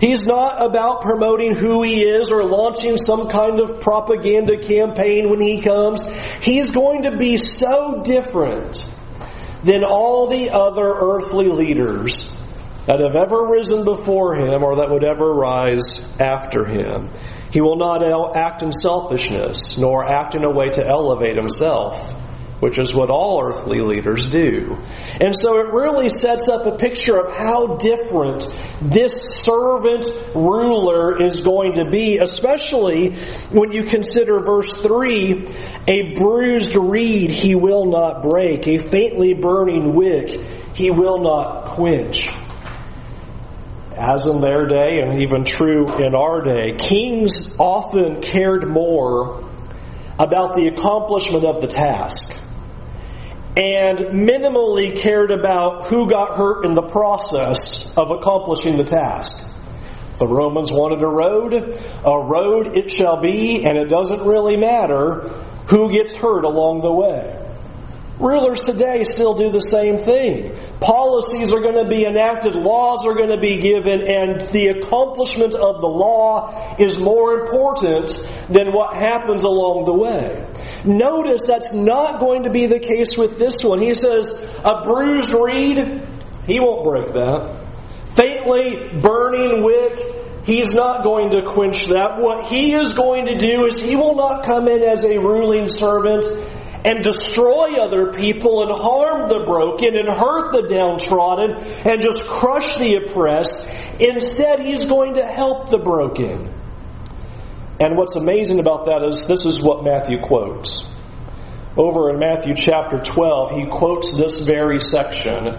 He's 0.00 0.24
not 0.24 0.64
about 0.64 1.02
promoting 1.02 1.54
who 1.54 1.82
he 1.82 2.02
is 2.02 2.32
or 2.32 2.44
launching 2.44 2.96
some 2.96 3.28
kind 3.28 3.60
of 3.60 3.78
propaganda 3.82 4.56
campaign 4.56 5.28
when 5.28 5.42
he 5.42 5.60
comes. 5.60 6.02
He's 6.40 6.70
going 6.70 7.02
to 7.02 7.18
be 7.18 7.36
so 7.36 8.00
different 8.06 8.86
than 9.64 9.84
all 9.84 10.28
the 10.28 10.48
other 10.48 10.86
earthly 10.86 11.48
leaders 11.48 12.26
that 12.86 13.00
have 13.00 13.16
ever 13.16 13.48
risen 13.48 13.84
before 13.84 14.36
him 14.36 14.62
or 14.62 14.76
that 14.76 14.90
would 14.90 15.04
ever 15.04 15.32
rise 15.34 16.04
after 16.20 16.64
him. 16.64 17.10
He 17.50 17.60
will 17.60 17.76
not 17.76 18.02
act 18.36 18.62
in 18.62 18.72
selfishness, 18.72 19.78
nor 19.78 20.04
act 20.04 20.34
in 20.34 20.44
a 20.44 20.50
way 20.50 20.68
to 20.70 20.86
elevate 20.86 21.36
himself, 21.36 22.12
which 22.60 22.78
is 22.78 22.92
what 22.92 23.08
all 23.08 23.40
earthly 23.42 23.80
leaders 23.80 24.26
do. 24.26 24.76
And 25.20 25.34
so 25.34 25.58
it 25.58 25.72
really 25.72 26.08
sets 26.08 26.48
up 26.48 26.66
a 26.66 26.76
picture 26.76 27.18
of 27.18 27.36
how 27.36 27.76
different 27.76 28.46
this 28.82 29.42
servant 29.42 30.06
ruler 30.34 31.22
is 31.22 31.40
going 31.40 31.74
to 31.74 31.90
be, 31.90 32.18
especially 32.18 33.16
when 33.50 33.72
you 33.72 33.84
consider 33.84 34.40
verse 34.40 34.72
3 34.72 35.46
a 35.88 36.14
bruised 36.14 36.76
reed 36.76 37.30
he 37.30 37.54
will 37.54 37.86
not 37.86 38.22
break, 38.22 38.66
a 38.66 38.78
faintly 38.78 39.34
burning 39.34 39.94
wick 39.94 40.40
he 40.74 40.90
will 40.90 41.20
not 41.20 41.70
quench 41.70 42.28
as 43.96 44.26
in 44.26 44.40
their 44.40 44.66
day 44.66 45.00
and 45.00 45.22
even 45.22 45.44
true 45.44 45.86
in 45.98 46.14
our 46.14 46.42
day, 46.42 46.76
kings 46.76 47.56
often 47.58 48.20
cared 48.20 48.68
more 48.68 49.50
about 50.18 50.54
the 50.54 50.68
accomplishment 50.68 51.44
of 51.44 51.62
the 51.62 51.66
task 51.66 52.30
and 53.56 53.98
minimally 53.98 55.00
cared 55.00 55.30
about 55.30 55.86
who 55.86 56.08
got 56.08 56.36
hurt 56.36 56.66
in 56.66 56.74
the 56.74 56.82
process 56.82 57.96
of 57.96 58.10
accomplishing 58.10 58.76
the 58.76 58.84
task. 58.84 59.42
The 60.18 60.26
Romans 60.26 60.70
wanted 60.70 61.02
a 61.02 61.08
road, 61.08 61.54
a 61.54 62.24
road 62.24 62.76
it 62.76 62.90
shall 62.90 63.20
be, 63.20 63.64
and 63.64 63.78
it 63.78 63.88
doesn't 63.88 64.26
really 64.26 64.56
matter 64.56 65.28
who 65.68 65.90
gets 65.90 66.14
hurt 66.14 66.44
along 66.44 66.82
the 66.82 66.92
way. 66.92 67.45
Rulers 68.18 68.60
today 68.60 69.04
still 69.04 69.34
do 69.34 69.50
the 69.50 69.60
same 69.60 69.98
thing. 69.98 70.56
Policies 70.80 71.52
are 71.52 71.60
going 71.60 71.82
to 71.82 71.88
be 71.88 72.06
enacted, 72.06 72.54
laws 72.54 73.04
are 73.04 73.12
going 73.12 73.28
to 73.28 73.40
be 73.40 73.60
given, 73.60 74.06
and 74.08 74.48
the 74.52 74.68
accomplishment 74.68 75.54
of 75.54 75.80
the 75.80 75.86
law 75.86 76.76
is 76.78 76.98
more 76.98 77.40
important 77.40 78.12
than 78.48 78.72
what 78.72 78.94
happens 78.94 79.42
along 79.42 79.84
the 79.84 79.92
way. 79.92 80.48
Notice 80.84 81.44
that's 81.46 81.74
not 81.74 82.18
going 82.20 82.44
to 82.44 82.50
be 82.50 82.66
the 82.66 82.80
case 82.80 83.18
with 83.18 83.38
this 83.38 83.62
one. 83.62 83.82
He 83.82 83.92
says, 83.92 84.30
a 84.64 84.82
bruised 84.82 85.34
reed, 85.34 86.02
he 86.46 86.58
won't 86.58 86.84
break 86.84 87.12
that. 87.12 87.64
Faintly 88.16 88.98
burning 89.00 89.62
wick, 89.62 90.16
He's 90.46 90.70
not 90.70 91.02
going 91.02 91.30
to 91.30 91.42
quench 91.42 91.88
that. 91.88 92.18
What 92.18 92.46
he 92.46 92.72
is 92.72 92.94
going 92.94 93.26
to 93.26 93.34
do 93.36 93.66
is 93.66 93.80
he 93.80 93.96
will 93.96 94.14
not 94.14 94.46
come 94.46 94.68
in 94.68 94.80
as 94.80 95.04
a 95.04 95.18
ruling 95.18 95.66
servant 95.66 96.24
and 96.86 97.02
destroy 97.02 97.74
other 97.80 98.12
people 98.12 98.62
and 98.62 98.70
harm 98.70 99.28
the 99.28 99.42
broken 99.44 99.96
and 99.96 100.08
hurt 100.08 100.52
the 100.52 100.68
downtrodden 100.72 101.56
and 101.84 102.00
just 102.00 102.22
crush 102.22 102.76
the 102.76 102.94
oppressed. 102.94 103.68
Instead, 104.00 104.60
he's 104.60 104.84
going 104.84 105.14
to 105.14 105.24
help 105.24 105.68
the 105.68 105.78
broken. 105.78 106.54
And 107.80 107.96
what's 107.96 108.14
amazing 108.14 108.60
about 108.60 108.86
that 108.86 109.02
is 109.02 109.26
this 109.26 109.44
is 109.44 109.60
what 109.60 109.82
Matthew 109.82 110.20
quotes. 110.22 110.86
Over 111.76 112.10
in 112.10 112.20
Matthew 112.20 112.54
chapter 112.54 113.00
12, 113.00 113.50
he 113.50 113.66
quotes 113.66 114.16
this 114.16 114.40
very 114.40 114.78
section 114.78 115.58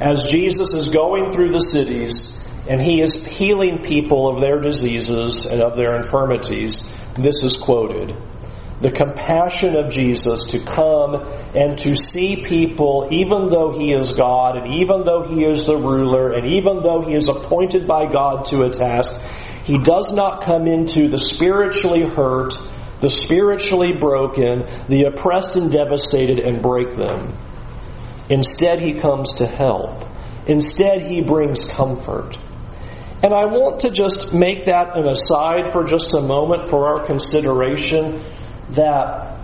as 0.00 0.24
Jesus 0.24 0.74
is 0.74 0.88
going 0.88 1.30
through 1.30 1.52
the 1.52 1.60
cities 1.60 2.40
and 2.68 2.80
he 2.80 3.00
is 3.00 3.24
healing 3.24 3.82
people 3.82 4.28
of 4.28 4.40
their 4.40 4.60
diseases 4.60 5.44
and 5.44 5.62
of 5.62 5.76
their 5.76 5.96
infirmities. 5.96 6.90
This 7.14 7.44
is 7.44 7.56
quoted. 7.56 8.12
The 8.80 8.90
compassion 8.90 9.76
of 9.76 9.90
Jesus 9.90 10.50
to 10.50 10.58
come 10.64 11.14
and 11.54 11.78
to 11.78 11.94
see 11.94 12.44
people, 12.44 13.08
even 13.10 13.48
though 13.48 13.78
He 13.78 13.92
is 13.92 14.12
God, 14.12 14.56
and 14.56 14.74
even 14.74 15.04
though 15.04 15.22
He 15.22 15.44
is 15.44 15.64
the 15.64 15.76
ruler, 15.76 16.32
and 16.32 16.46
even 16.46 16.82
though 16.82 17.02
He 17.02 17.14
is 17.14 17.28
appointed 17.28 17.86
by 17.86 18.10
God 18.12 18.46
to 18.46 18.62
a 18.62 18.70
task, 18.70 19.12
He 19.64 19.78
does 19.78 20.12
not 20.12 20.42
come 20.42 20.66
into 20.66 21.08
the 21.08 21.18
spiritually 21.18 22.02
hurt, 22.02 22.54
the 23.00 23.08
spiritually 23.08 23.92
broken, 23.92 24.64
the 24.88 25.04
oppressed 25.04 25.56
and 25.56 25.70
devastated 25.70 26.40
and 26.40 26.62
break 26.62 26.96
them. 26.96 27.38
Instead, 28.28 28.80
He 28.80 28.94
comes 28.94 29.34
to 29.34 29.46
help. 29.46 30.04
Instead, 30.46 31.02
He 31.02 31.22
brings 31.22 31.64
comfort. 31.64 32.36
And 33.22 33.32
I 33.32 33.46
want 33.46 33.80
to 33.80 33.90
just 33.90 34.34
make 34.34 34.66
that 34.66 34.98
an 34.98 35.08
aside 35.08 35.72
for 35.72 35.84
just 35.84 36.12
a 36.12 36.20
moment 36.20 36.68
for 36.68 36.86
our 36.86 37.06
consideration 37.06 38.22
that 38.70 39.34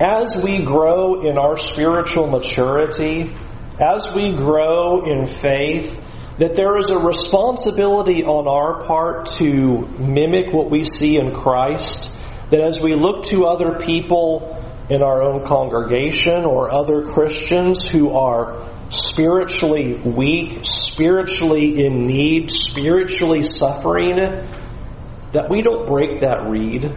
as 0.00 0.42
we 0.42 0.64
grow 0.64 1.28
in 1.28 1.38
our 1.38 1.56
spiritual 1.56 2.26
maturity, 2.26 3.32
as 3.80 4.12
we 4.14 4.34
grow 4.34 5.04
in 5.04 5.26
faith, 5.26 5.98
that 6.38 6.54
there 6.54 6.76
is 6.78 6.90
a 6.90 6.98
responsibility 6.98 8.24
on 8.24 8.48
our 8.48 8.84
part 8.84 9.26
to 9.26 9.86
mimic 9.98 10.52
what 10.52 10.70
we 10.70 10.84
see 10.84 11.18
in 11.18 11.32
Christ. 11.32 12.10
That 12.50 12.60
as 12.60 12.80
we 12.80 12.94
look 12.94 13.26
to 13.26 13.44
other 13.44 13.78
people 13.78 14.58
in 14.90 15.02
our 15.02 15.22
own 15.22 15.46
congregation 15.46 16.44
or 16.44 16.74
other 16.74 17.04
Christians 17.04 17.86
who 17.86 18.10
are 18.10 18.68
spiritually 18.90 19.94
weak, 19.94 20.60
spiritually 20.64 21.86
in 21.86 22.06
need, 22.06 22.50
spiritually 22.50 23.42
suffering, 23.42 24.16
that 24.16 25.46
we 25.48 25.62
don't 25.62 25.86
break 25.86 26.20
that 26.20 26.48
reed 26.48 26.92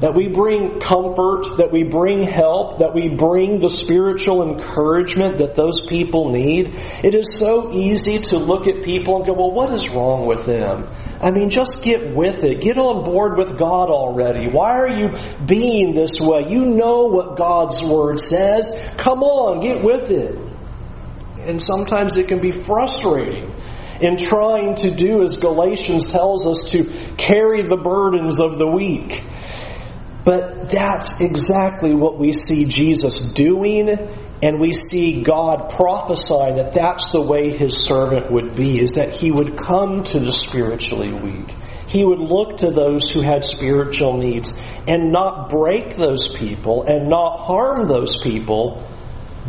that 0.00 0.14
we 0.14 0.28
bring 0.28 0.78
comfort, 0.78 1.56
that 1.56 1.70
we 1.72 1.82
bring 1.82 2.22
help, 2.22 2.80
that 2.80 2.94
we 2.94 3.08
bring 3.08 3.60
the 3.60 3.70
spiritual 3.70 4.42
encouragement 4.42 5.38
that 5.38 5.54
those 5.54 5.86
people 5.86 6.30
need. 6.30 6.68
It 7.02 7.14
is 7.14 7.38
so 7.38 7.72
easy 7.72 8.18
to 8.18 8.38
look 8.38 8.66
at 8.66 8.84
people 8.84 9.16
and 9.16 9.26
go, 9.26 9.32
well, 9.32 9.52
what 9.52 9.72
is 9.72 9.88
wrong 9.88 10.26
with 10.26 10.44
them? 10.44 10.86
I 11.20 11.30
mean, 11.30 11.48
just 11.48 11.82
get 11.82 12.14
with 12.14 12.44
it. 12.44 12.60
Get 12.60 12.76
on 12.76 13.04
board 13.04 13.38
with 13.38 13.58
God 13.58 13.88
already. 13.88 14.48
Why 14.50 14.78
are 14.78 14.88
you 14.88 15.08
being 15.46 15.94
this 15.94 16.20
way? 16.20 16.46
You 16.46 16.66
know 16.66 17.06
what 17.06 17.38
God's 17.38 17.82
Word 17.82 18.20
says. 18.20 18.70
Come 18.98 19.22
on, 19.22 19.60
get 19.60 19.82
with 19.82 20.10
it. 20.10 20.36
And 21.48 21.62
sometimes 21.62 22.16
it 22.16 22.28
can 22.28 22.42
be 22.42 22.50
frustrating 22.50 23.54
in 24.00 24.18
trying 24.18 24.74
to 24.74 24.94
do 24.94 25.22
as 25.22 25.36
Galatians 25.36 26.12
tells 26.12 26.46
us 26.46 26.70
to 26.72 26.84
carry 27.16 27.62
the 27.62 27.76
burdens 27.76 28.38
of 28.38 28.58
the 28.58 28.66
weak. 28.66 29.22
But 30.26 30.70
that's 30.70 31.20
exactly 31.20 31.94
what 31.94 32.18
we 32.18 32.32
see 32.32 32.64
Jesus 32.64 33.30
doing, 33.30 33.88
and 34.42 34.60
we 34.60 34.72
see 34.72 35.22
God 35.22 35.70
prophesying 35.70 36.56
that 36.56 36.72
that's 36.74 37.12
the 37.12 37.22
way 37.22 37.56
his 37.56 37.84
servant 37.84 38.32
would 38.32 38.56
be, 38.56 38.80
is 38.80 38.94
that 38.94 39.12
he 39.12 39.30
would 39.30 39.56
come 39.56 40.02
to 40.02 40.18
the 40.18 40.32
spiritually 40.32 41.12
weak. 41.12 41.54
He 41.86 42.04
would 42.04 42.18
look 42.18 42.58
to 42.58 42.72
those 42.72 43.08
who 43.08 43.20
had 43.20 43.44
spiritual 43.44 44.16
needs 44.16 44.52
and 44.88 45.12
not 45.12 45.48
break 45.48 45.96
those 45.96 46.34
people 46.34 46.84
and 46.88 47.08
not 47.08 47.38
harm 47.38 47.86
those 47.86 48.16
people, 48.20 48.84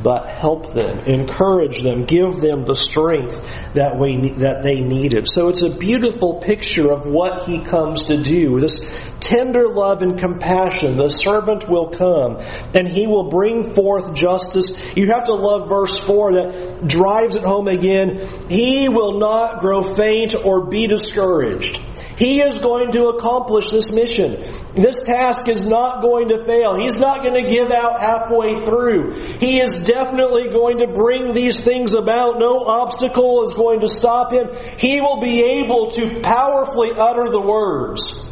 but 0.02 0.28
help 0.30 0.74
them, 0.74 1.00
encourage 1.00 1.82
them, 1.82 2.06
give 2.06 2.40
them 2.40 2.66
the 2.66 2.76
strength 2.76 3.36
that 3.74 4.00
we 4.00 4.32
that 4.38 4.64
they 4.64 4.82
needed. 4.82 5.28
So 5.28 5.50
it's 5.50 5.62
a 5.62 5.70
beautiful 5.70 6.40
picture 6.40 6.92
of 6.92 7.08
what 7.08 7.48
he 7.48 7.64
comes 7.64 8.04
to 8.04 8.22
do. 8.22 8.60
This 8.60 8.80
tender 9.20 9.68
love 9.68 10.02
and 10.02 10.18
compassion. 10.20 10.98
The 10.98 11.10
servant 11.10 11.70
will 11.70 11.90
come 11.90 12.38
and 12.74 12.88
he 12.88 13.08
will 13.08 13.30
bring 13.30 13.74
forth 13.74 14.14
justice. 14.14 14.72
You 14.96 15.08
have 15.08 15.26
to 15.26 15.34
love 15.34 15.70
verse 15.70 15.98
4 16.00 16.34
that 16.34 16.88
drives 16.88 17.36
it 17.36 17.44
home 17.44 17.68
again. 17.68 18.50
He 18.50 18.90
will 18.90 19.20
not 19.20 19.60
grow 19.60 19.94
faint 19.96 20.36
or 20.36 20.68
be 20.68 20.88
discouraged. 20.88 21.80
He 22.18 22.42
is 22.42 22.58
going 22.58 22.92
to 22.94 23.10
accomplish 23.10 23.70
this 23.70 23.92
mission. 23.92 24.42
This 24.76 24.98
task 25.00 25.48
is 25.48 25.66
not 25.66 26.02
going 26.02 26.30
to 26.30 26.44
fail. 26.46 26.76
He's 26.76 26.96
not 26.98 27.22
going 27.24 27.36
to 27.36 27.48
give 27.48 27.70
out 27.70 28.00
halfway 28.00 28.66
through. 28.66 29.14
He 29.40 29.62
is 29.62 29.84
definitely 29.84 30.50
going 30.50 30.80
to 30.80 30.88
bring 30.88 31.36
these 31.36 31.64
things 31.64 31.94
about. 31.94 32.40
No 32.40 32.66
obstacle 32.66 33.48
is 33.48 33.54
going 33.54 33.82
to 33.82 33.88
stop 33.88 34.34
him. 34.34 34.50
He 34.80 35.00
will 35.00 35.22
be 35.22 35.44
able 35.44 35.92
to 35.92 36.22
powerfully 36.22 36.90
utter 36.98 37.30
the 37.30 37.42
words, 37.42 38.26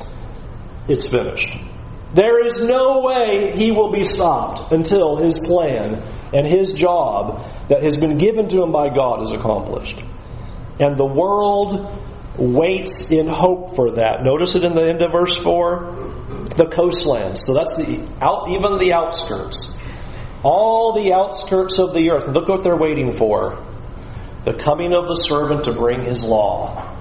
It's 0.88 1.08
finished. 1.08 1.56
There 2.16 2.44
is 2.48 2.60
no 2.62 3.02
way 3.02 3.52
he 3.56 3.72
will 3.72 3.92
be 3.92 4.04
stopped 4.04 4.72
until 4.74 5.18
his 5.18 5.38
plan 5.38 6.02
and 6.34 6.48
his 6.48 6.74
job 6.74 7.70
that 7.70 7.84
has 7.84 7.98
been 7.98 8.18
given 8.18 8.48
to 8.50 8.64
him 8.64 8.72
by 8.72 8.90
God 8.90 9.22
is 9.24 9.32
accomplished. 9.32 10.02
And 10.80 10.98
the 10.98 11.06
world 11.06 12.05
waits 12.38 13.12
in 13.12 13.28
hope 13.28 13.76
for 13.76 13.92
that. 13.92 14.24
Notice 14.24 14.56
it 14.56 14.64
in 14.64 14.76
the 14.76 14.88
end 14.88 15.02
of 15.02 15.12
verse 15.12 15.36
4 15.44 16.06
the 16.58 16.68
coastlands. 16.68 17.44
So 17.46 17.54
that's 17.54 17.76
the 17.76 18.08
out, 18.22 18.50
even 18.52 18.78
the 18.78 18.94
outskirts. 18.94 19.78
All 20.44 20.94
the 20.94 21.14
outskirts 21.14 21.80
of 21.80 21.94
the 21.94 22.12
earth. 22.12 22.28
Look 22.28 22.48
what 22.48 22.64
they're 22.64 22.78
waiting 22.78 23.14
for 23.14 23.64
the 24.46 24.54
coming 24.54 24.94
of 24.94 25.08
the 25.08 25.16
servant 25.16 25.66
to 25.66 25.74
bring 25.74 26.04
his 26.04 26.24
law. 26.24 26.96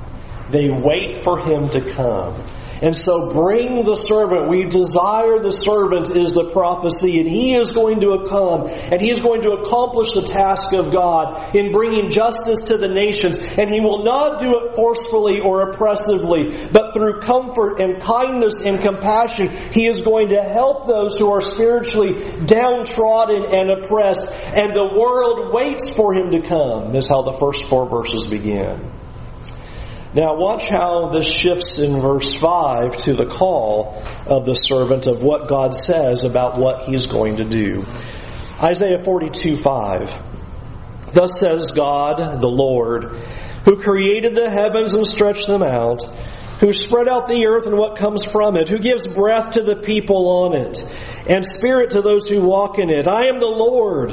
They 0.50 0.71
wait 0.71 1.23
for 1.23 1.38
him 1.38 1.69
to 1.71 1.93
come. 1.93 2.43
And 2.85 2.95
so 2.95 3.33
bring 3.33 3.83
the 3.83 3.97
servant. 3.97 4.50
We 4.50 4.67
desire 4.67 5.41
the 5.41 5.57
servant 5.57 6.14
is 6.14 6.35
the 6.35 6.50
prophecy 6.53 7.19
and 7.19 7.26
he 7.26 7.55
is 7.55 7.71
going 7.71 8.00
to 8.00 8.26
come 8.29 8.69
and 8.69 9.00
he 9.00 9.09
is 9.09 9.21
going 9.21 9.41
to 9.43 9.53
accomplish 9.53 10.12
the 10.12 10.21
task 10.21 10.75
of 10.75 10.93
God 10.93 11.57
in 11.57 11.73
bringing 11.73 12.11
justice 12.11 12.61
to 12.69 12.76
the 12.76 12.88
nations. 12.88 13.38
And 13.38 13.73
he 13.73 13.81
will 13.81 14.05
not 14.05 14.38
do 14.38 14.59
it 14.59 14.76
forcefully 14.76 15.41
or 15.41 15.71
oppressively, 15.71 16.69
but 16.71 16.93
through 16.93 17.23
comfort 17.23 17.81
and 17.81 18.03
kindness 18.03 18.61
and 18.61 18.79
compassion, 18.83 19.49
he 19.73 19.87
is 19.87 20.03
going 20.03 20.29
to 20.29 20.43
help 20.43 20.87
those 20.87 21.19
who 21.19 21.31
are 21.31 21.41
spiritually 21.41 22.45
downtrodden 22.45 23.47
and 23.47 23.71
oppressed. 23.71 24.29
And 24.29 24.76
the 24.76 24.93
world 24.93 25.55
waits 25.55 25.88
for 25.88 26.12
him 26.12 26.33
to 26.33 26.43
come 26.43 26.95
is 26.95 27.09
how 27.09 27.23
the 27.23 27.38
first 27.38 27.64
four 27.64 27.88
verses 27.88 28.26
begin. 28.26 28.93
Now, 30.14 30.37
watch 30.37 30.68
how 30.68 31.09
this 31.09 31.26
shifts 31.26 31.80
in 31.80 32.00
verse 32.00 32.35
5 32.35 32.99
to 32.99 33.14
the 33.14 33.26
call 33.26 34.00
of 34.26 34.47
the 34.47 34.54
servant 34.54 35.09
of 35.09 35.23
what 35.23 35.49
God 35.49 35.75
says 35.75 36.23
about 36.23 36.56
what 36.56 36.88
he's 36.88 37.06
going 37.06 37.38
to 37.38 37.44
do. 37.44 37.85
Isaiah 38.62 39.02
42 39.02 39.56
5. 39.56 41.14
Thus 41.14 41.40
says 41.40 41.73
God, 41.73 42.40
the 42.40 42.47
Lord, 42.47 43.06
who 43.64 43.76
created 43.83 44.37
the 44.37 44.49
heavens 44.49 44.94
and 44.94 45.04
stretched 45.04 45.49
them 45.49 45.64
out, 45.64 46.04
who 46.61 46.73
spread 46.73 47.09
out 47.09 47.26
the 47.26 47.47
earth 47.49 47.66
and 47.66 47.76
what 47.76 47.97
comes 47.97 48.25
from 48.25 48.56
it, 48.56 48.68
who 48.68 48.78
gives 48.78 49.12
breath 49.12 49.52
to 49.52 49.64
the 49.64 49.76
people 49.76 50.28
on 50.28 50.54
it, 50.54 50.78
and 51.28 51.44
spirit 51.44 51.90
to 51.90 52.00
those 52.00 52.28
who 52.28 52.40
walk 52.40 52.78
in 52.78 52.88
it. 52.88 53.09
I 53.09 53.26
am 53.26 53.40
the 53.40 53.47
Lord. 53.47 54.12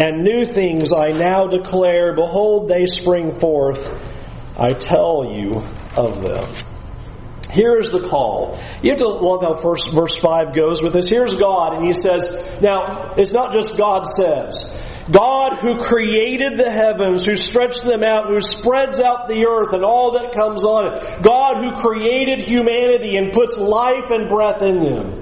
and 0.00 0.24
new 0.24 0.46
things 0.46 0.92
I 0.94 1.12
now 1.12 1.46
declare. 1.46 2.14
Behold, 2.14 2.68
they 2.68 2.86
spring 2.86 3.38
forth. 3.38 3.78
I 4.56 4.72
tell 4.72 5.30
you 5.30 5.52
of 5.96 6.22
them. 6.22 6.54
Here's 7.50 7.90
the 7.90 8.08
call. 8.08 8.58
You 8.82 8.90
have 8.90 9.00
to 9.00 9.08
love 9.08 9.42
how 9.42 9.56
first 9.60 9.90
verse 9.92 10.16
5 10.16 10.54
goes 10.54 10.82
with 10.82 10.94
this. 10.94 11.06
Here's 11.08 11.34
God, 11.34 11.74
and 11.74 11.86
He 11.86 11.92
says, 11.92 12.22
now, 12.62 13.14
it's 13.18 13.32
not 13.32 13.52
just 13.52 13.76
God 13.76 14.06
says. 14.06 14.78
God 15.10 15.58
who 15.58 15.76
created 15.78 16.56
the 16.56 16.70
heavens, 16.70 17.26
who 17.26 17.34
stretched 17.34 17.82
them 17.84 18.02
out, 18.02 18.28
who 18.28 18.40
spreads 18.40 19.00
out 19.00 19.26
the 19.26 19.48
earth 19.48 19.72
and 19.72 19.84
all 19.84 20.12
that 20.12 20.32
comes 20.32 20.64
on 20.64 20.92
it. 20.92 21.22
God 21.22 21.64
who 21.64 21.82
created 21.82 22.40
humanity 22.40 23.16
and 23.16 23.32
puts 23.32 23.56
life 23.56 24.10
and 24.10 24.28
breath 24.28 24.62
in 24.62 24.78
them. 24.78 25.19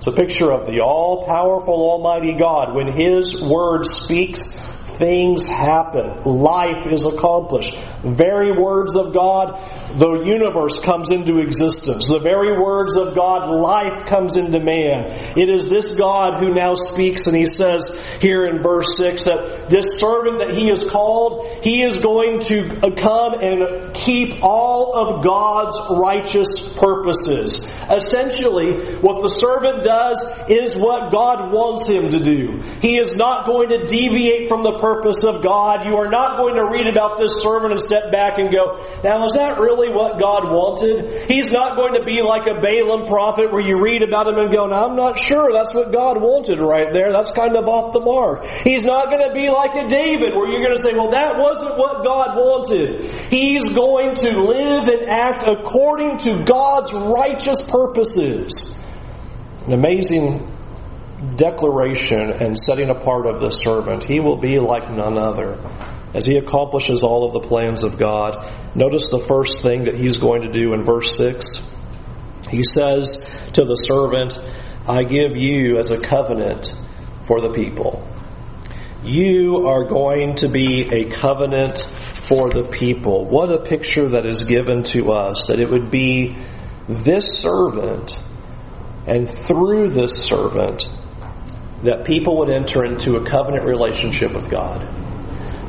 It's 0.00 0.06
a 0.06 0.12
picture 0.12 0.50
of 0.50 0.66
the 0.66 0.80
all 0.80 1.26
powerful 1.26 1.74
Almighty 1.74 2.32
God. 2.32 2.74
When 2.74 2.90
His 2.90 3.38
Word 3.38 3.84
speaks, 3.84 4.56
things 4.96 5.46
happen. 5.46 6.24
Life 6.24 6.86
is 6.86 7.04
accomplished. 7.04 7.76
Very 8.02 8.52
words 8.52 8.96
of 8.96 9.12
God, 9.12 9.60
the 9.98 10.22
universe 10.24 10.78
comes 10.80 11.10
into 11.10 11.40
existence. 11.40 12.08
The 12.08 12.18
very 12.18 12.58
words 12.58 12.96
of 12.96 13.14
God, 13.14 13.50
life 13.50 14.06
comes 14.06 14.36
into 14.36 14.60
man. 14.60 15.36
It 15.36 15.50
is 15.50 15.68
this 15.68 15.92
God 15.92 16.40
who 16.40 16.54
now 16.54 16.76
speaks 16.76 17.26
and 17.26 17.36
he 17.36 17.44
says 17.44 17.88
here 18.20 18.46
in 18.46 18.62
verse 18.62 18.96
6 18.96 19.24
that 19.24 19.68
this 19.68 20.00
servant 20.00 20.38
that 20.38 20.50
he 20.50 20.70
is 20.70 20.82
called, 20.88 21.44
he 21.62 21.82
is 21.82 22.00
going 22.00 22.40
to 22.40 22.86
uh, 22.86 22.94
come 22.96 23.34
and 23.40 23.94
keep 23.94 24.42
all 24.42 24.94
of 24.94 25.24
God's 25.24 25.78
righteous 25.90 26.72
purposes. 26.74 27.60
Essentially, 27.90 28.96
what 28.96 29.20
the 29.20 29.28
servant 29.28 29.82
does 29.82 30.18
is 30.48 30.74
what 30.74 31.12
God 31.12 31.52
wants 31.52 31.86
him 31.86 32.10
to 32.10 32.20
do. 32.20 32.62
He 32.80 32.96
is 32.98 33.14
not 33.14 33.46
going 33.46 33.68
to 33.70 33.86
deviate 33.86 34.48
from 34.48 34.62
the 34.62 34.78
purpose 34.78 35.24
of 35.24 35.42
God. 35.42 35.84
You 35.84 35.96
are 35.96 36.08
not 36.08 36.38
going 36.38 36.56
to 36.56 36.66
read 36.70 36.86
about 36.86 37.18
this 37.18 37.42
servant 37.42 37.72
and 37.72 37.80
step 37.80 38.10
back 38.10 38.38
and 38.38 38.50
go, 38.50 38.80
now 39.04 39.24
is 39.26 39.34
that 39.34 39.58
really 39.58 39.90
what 39.90 40.20
God 40.20 40.48
wanted? 40.48 41.30
He's 41.30 41.50
not 41.50 41.76
going 41.76 41.94
to 41.94 42.04
be 42.04 42.22
like 42.22 42.46
a 42.46 42.60
Balaam 42.60 43.06
prophet 43.06 43.52
where 43.52 43.60
you 43.60 43.82
read 43.82 44.02
about 44.02 44.28
him 44.28 44.38
and 44.38 44.52
go, 44.52 44.66
now 44.66 44.86
I'm 44.86 44.96
not 44.96 45.18
sure 45.18 45.52
that's 45.52 45.74
what 45.74 45.92
God 45.92 46.20
wanted 46.20 46.60
right 46.60 46.92
there. 46.92 47.12
That's 47.12 47.30
kind 47.30 47.56
of 47.56 47.66
off 47.66 47.92
the 47.92 48.00
mark. 48.00 48.44
He's 48.64 48.84
not 48.84 49.10
going 49.10 49.26
to 49.28 49.34
be 49.34 49.50
like 49.50 49.74
a 49.74 49.88
David 49.88 50.34
where 50.34 50.48
you're 50.48 50.62
going 50.62 50.76
to 50.76 50.82
say, 50.82 50.94
well 50.94 51.10
that 51.10 51.38
wasn't 51.50 51.76
what 51.76 52.04
God 52.04 52.36
wanted. 52.36 53.02
He's 53.30 53.68
going 53.70 54.14
to 54.14 54.30
live 54.40 54.86
and 54.86 55.10
act 55.10 55.42
according 55.46 56.18
to 56.18 56.44
God's 56.44 56.92
righteous 56.92 57.60
purposes. 57.62 58.74
An 59.66 59.72
amazing 59.72 60.46
declaration 61.36 62.32
and 62.40 62.58
setting 62.58 62.88
apart 62.88 63.26
of 63.26 63.40
the 63.40 63.50
servant. 63.50 64.04
He 64.04 64.20
will 64.20 64.36
be 64.36 64.58
like 64.58 64.90
none 64.90 65.18
other 65.18 65.58
as 66.14 66.24
he 66.24 66.36
accomplishes 66.36 67.02
all 67.02 67.24
of 67.24 67.32
the 67.32 67.48
plans 67.48 67.82
of 67.82 67.98
God. 67.98 68.76
Notice 68.76 69.10
the 69.10 69.24
first 69.26 69.62
thing 69.62 69.84
that 69.84 69.96
he's 69.96 70.18
going 70.18 70.42
to 70.42 70.52
do 70.52 70.72
in 70.72 70.84
verse 70.84 71.16
6. 71.16 71.66
He 72.48 72.62
says 72.64 73.18
to 73.54 73.64
the 73.64 73.76
servant, 73.76 74.36
I 74.88 75.04
give 75.04 75.36
you 75.36 75.78
as 75.78 75.90
a 75.90 76.00
covenant 76.00 76.72
for 77.26 77.40
the 77.40 77.52
people. 77.52 78.06
You 79.02 79.66
are 79.68 79.84
going 79.84 80.36
to 80.36 80.48
be 80.48 80.88
a 80.92 81.08
covenant 81.08 81.80
for 82.22 82.50
the 82.50 82.64
people. 82.64 83.24
What 83.24 83.50
a 83.50 83.64
picture 83.64 84.10
that 84.10 84.26
is 84.26 84.44
given 84.44 84.82
to 84.84 85.10
us 85.10 85.46
that 85.48 85.58
it 85.58 85.70
would 85.70 85.90
be 85.90 86.36
this 86.86 87.38
servant 87.38 88.12
and 89.06 89.28
through 89.28 89.90
this 89.90 90.24
servant 90.24 90.84
that 91.82 92.04
people 92.04 92.38
would 92.38 92.50
enter 92.50 92.84
into 92.84 93.16
a 93.16 93.24
covenant 93.24 93.64
relationship 93.64 94.34
with 94.34 94.50
God. 94.50 94.82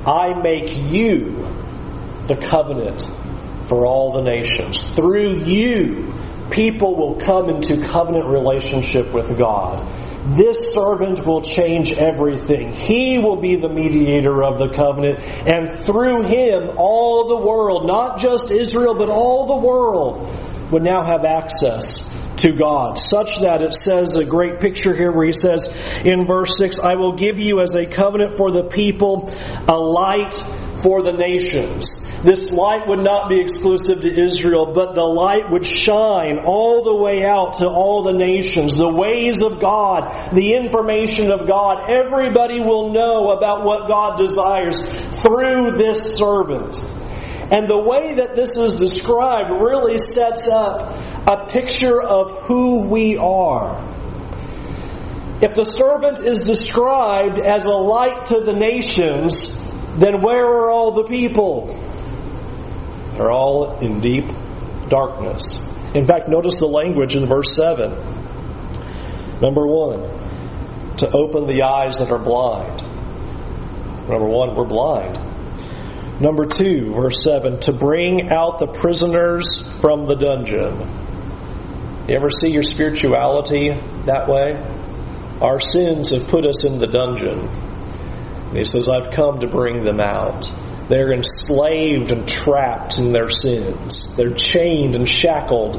I 0.05 0.41
make 0.41 0.75
you 0.91 1.37
the 2.27 2.35
covenant 2.49 3.03
for 3.69 3.85
all 3.85 4.11
the 4.11 4.21
nations. 4.21 4.81
Through 4.81 5.45
you, 5.45 6.13
people 6.49 6.97
will 6.97 7.15
come 7.15 7.49
into 7.49 7.81
covenant 7.81 8.27
relationship 8.27 9.13
with 9.13 9.37
God. 9.37 9.87
This 10.25 10.73
servant 10.73 11.25
will 11.25 11.41
change 11.41 11.91
everything. 11.93 12.71
He 12.71 13.17
will 13.17 13.37
be 13.41 13.55
the 13.55 13.69
mediator 13.69 14.43
of 14.43 14.59
the 14.59 14.69
covenant, 14.69 15.19
and 15.19 15.79
through 15.79 16.23
him, 16.23 16.75
all 16.77 17.27
the 17.27 17.47
world, 17.47 17.87
not 17.87 18.19
just 18.19 18.51
Israel, 18.51 18.95
but 18.95 19.09
all 19.09 19.47
the 19.47 19.67
world, 19.67 20.71
would 20.71 20.83
now 20.83 21.03
have 21.03 21.25
access 21.25 22.07
to 22.37 22.51
God, 22.53 22.97
such 22.97 23.39
that 23.41 23.61
it 23.61 23.73
says 23.73 24.15
a 24.15 24.23
great 24.23 24.59
picture 24.59 24.95
here 24.95 25.11
where 25.11 25.25
he 25.25 25.31
says 25.31 25.67
in 26.05 26.25
verse 26.25 26.57
6, 26.57 26.79
I 26.79 26.95
will 26.95 27.15
give 27.15 27.39
you 27.39 27.59
as 27.59 27.75
a 27.75 27.85
covenant 27.85 28.37
for 28.37 28.51
the 28.51 28.63
people 28.63 29.31
a 29.67 29.77
light 29.77 30.33
for 30.81 31.01
the 31.01 31.11
nations. 31.11 32.01
This 32.23 32.51
light 32.51 32.87
would 32.87 33.03
not 33.03 33.29
be 33.29 33.39
exclusive 33.39 34.01
to 34.01 34.23
Israel, 34.23 34.73
but 34.75 34.93
the 34.93 35.03
light 35.03 35.49
would 35.49 35.65
shine 35.65 36.39
all 36.45 36.83
the 36.83 36.95
way 36.95 37.25
out 37.25 37.55
to 37.55 37.67
all 37.67 38.03
the 38.03 38.13
nations. 38.13 38.75
The 38.75 38.93
ways 38.93 39.41
of 39.41 39.59
God, 39.59 40.35
the 40.35 40.53
information 40.53 41.31
of 41.31 41.47
God, 41.47 41.89
everybody 41.89 42.59
will 42.59 42.93
know 42.93 43.31
about 43.31 43.65
what 43.65 43.87
God 43.87 44.19
desires 44.19 44.81
through 45.23 45.77
this 45.79 46.15
servant. 46.15 46.77
And 47.51 47.67
the 47.67 47.81
way 47.81 48.13
that 48.15 48.35
this 48.35 48.55
is 48.55 48.75
described 48.75 49.49
really 49.49 49.97
sets 49.97 50.47
up 50.47 50.93
a 51.27 51.47
picture 51.49 52.01
of 52.01 52.43
who 52.43 52.87
we 52.87 53.17
are. 53.17 53.89
If 55.41 55.55
the 55.55 55.65
servant 55.65 56.19
is 56.19 56.43
described 56.43 57.39
as 57.39 57.65
a 57.65 57.69
light 57.69 58.27
to 58.27 58.41
the 58.41 58.53
nations, 58.53 59.57
then 59.97 60.21
where 60.21 60.45
are 60.45 60.69
all 60.69 60.91
the 60.91 61.05
people? 61.05 61.90
They're 63.21 63.31
all 63.31 63.77
in 63.77 64.01
deep 64.01 64.25
darkness. 64.89 65.59
In 65.93 66.07
fact, 66.07 66.27
notice 66.27 66.59
the 66.59 66.65
language 66.65 67.15
in 67.15 67.27
verse 67.27 67.55
7. 67.55 67.91
Number 69.39 69.67
one, 69.67 70.97
to 70.97 71.07
open 71.13 71.45
the 71.45 71.61
eyes 71.61 71.99
that 71.99 72.09
are 72.09 72.17
blind. 72.17 72.81
Number 74.09 74.27
one, 74.27 74.55
we're 74.55 74.65
blind. 74.65 76.19
Number 76.19 76.47
two, 76.47 76.95
verse 76.95 77.23
7, 77.23 77.59
to 77.59 77.73
bring 77.73 78.31
out 78.31 78.57
the 78.57 78.65
prisoners 78.65 79.61
from 79.81 80.05
the 80.05 80.15
dungeon. 80.15 82.07
You 82.09 82.15
ever 82.15 82.31
see 82.31 82.49
your 82.49 82.63
spirituality 82.63 83.69
that 84.07 84.27
way? 84.27 84.53
Our 85.41 85.59
sins 85.59 86.09
have 86.09 86.27
put 86.27 86.43
us 86.43 86.65
in 86.65 86.79
the 86.79 86.87
dungeon. 86.87 87.47
And 88.47 88.57
he 88.57 88.65
says, 88.65 88.87
I've 88.87 89.11
come 89.11 89.41
to 89.41 89.47
bring 89.47 89.83
them 89.83 89.99
out. 89.99 90.51
They're 90.91 91.13
enslaved 91.13 92.11
and 92.11 92.27
trapped 92.27 92.97
in 92.97 93.13
their 93.13 93.29
sins. 93.29 94.13
They're 94.17 94.33
chained 94.33 94.97
and 94.97 95.07
shackled 95.07 95.77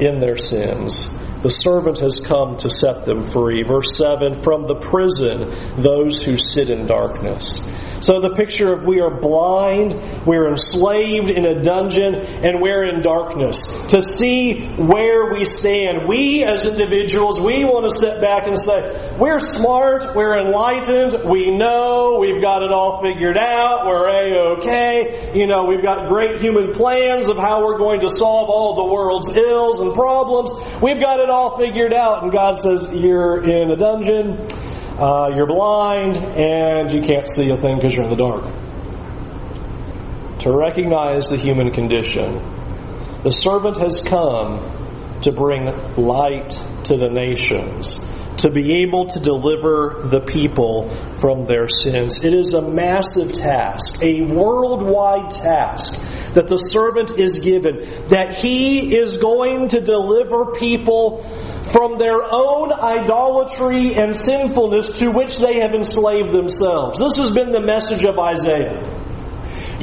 in 0.00 0.20
their 0.20 0.38
sins. 0.38 1.08
The 1.42 1.50
servant 1.50 1.98
has 1.98 2.20
come 2.24 2.56
to 2.58 2.70
set 2.70 3.06
them 3.06 3.24
free. 3.32 3.64
Verse 3.64 3.96
7 3.96 4.40
From 4.40 4.68
the 4.68 4.76
prison, 4.76 5.82
those 5.82 6.22
who 6.22 6.38
sit 6.38 6.70
in 6.70 6.86
darkness. 6.86 7.58
So 8.04 8.20
the 8.20 8.34
picture 8.34 8.70
of 8.70 8.84
we 8.84 9.00
are 9.00 9.08
blind, 9.08 10.26
we're 10.26 10.46
enslaved 10.50 11.30
in 11.30 11.46
a 11.46 11.62
dungeon, 11.62 12.14
and 12.14 12.60
we're 12.60 12.84
in 12.84 13.00
darkness. 13.00 13.56
To 13.88 14.02
see 14.02 14.66
where 14.76 15.32
we 15.32 15.46
stand, 15.46 16.06
we 16.06 16.44
as 16.44 16.66
individuals, 16.66 17.40
we 17.40 17.64
want 17.64 17.90
to 17.90 17.98
step 17.98 18.20
back 18.20 18.46
and 18.46 18.60
say, 18.60 19.16
we're 19.18 19.38
smart, 19.38 20.14
we're 20.14 20.38
enlightened, 20.38 21.30
we 21.30 21.50
know, 21.50 22.18
we've 22.20 22.42
got 22.42 22.62
it 22.62 22.72
all 22.72 23.00
figured 23.00 23.38
out, 23.38 23.86
we're 23.86 24.06
a-okay, 24.06 25.32
you 25.34 25.46
know, 25.46 25.64
we've 25.64 25.82
got 25.82 26.10
great 26.10 26.38
human 26.42 26.72
plans 26.72 27.30
of 27.30 27.38
how 27.38 27.64
we're 27.64 27.78
going 27.78 28.00
to 28.00 28.10
solve 28.10 28.50
all 28.50 28.84
the 28.84 28.92
world's 28.92 29.30
ills 29.34 29.80
and 29.80 29.94
problems. 29.94 30.52
We've 30.82 31.00
got 31.00 31.20
it 31.20 31.30
all 31.30 31.56
figured 31.56 31.94
out, 31.94 32.22
and 32.22 32.30
God 32.30 32.58
says, 32.58 32.92
you're 32.92 33.42
in 33.42 33.70
a 33.70 33.76
dungeon, 33.76 34.46
uh, 34.98 35.30
you're 35.34 35.46
blind 35.46 36.16
and 36.16 36.92
you 36.92 37.02
can't 37.02 37.28
see 37.28 37.50
a 37.50 37.56
thing 37.56 37.76
because 37.76 37.94
you're 37.94 38.04
in 38.04 38.10
the 38.10 38.16
dark. 38.16 38.44
To 40.40 40.52
recognize 40.52 41.26
the 41.26 41.36
human 41.36 41.72
condition, 41.72 42.34
the 43.24 43.30
servant 43.30 43.78
has 43.78 44.00
come 44.06 45.18
to 45.22 45.32
bring 45.32 45.64
light 45.96 46.50
to 46.84 46.96
the 46.96 47.08
nations, 47.08 47.98
to 48.42 48.50
be 48.50 48.82
able 48.82 49.06
to 49.08 49.20
deliver 49.20 50.02
the 50.04 50.20
people 50.20 50.90
from 51.18 51.46
their 51.46 51.66
sins. 51.66 52.22
It 52.22 52.34
is 52.34 52.52
a 52.52 52.62
massive 52.62 53.32
task, 53.32 54.02
a 54.02 54.22
worldwide 54.22 55.30
task 55.30 55.94
that 56.34 56.46
the 56.46 56.58
servant 56.58 57.18
is 57.18 57.38
given, 57.38 58.06
that 58.08 58.34
he 58.34 58.94
is 58.94 59.16
going 59.16 59.68
to 59.68 59.80
deliver 59.80 60.52
people 60.52 61.24
from 61.72 61.98
their 61.98 62.22
own 62.22 62.72
idolatry 62.72 63.94
and 63.94 64.16
sinfulness 64.16 64.98
to 64.98 65.10
which 65.10 65.38
they 65.38 65.60
have 65.60 65.74
enslaved 65.74 66.32
themselves. 66.32 67.00
This 67.00 67.16
has 67.16 67.30
been 67.30 67.52
the 67.52 67.62
message 67.62 68.04
of 68.04 68.18
Isaiah. 68.18 68.93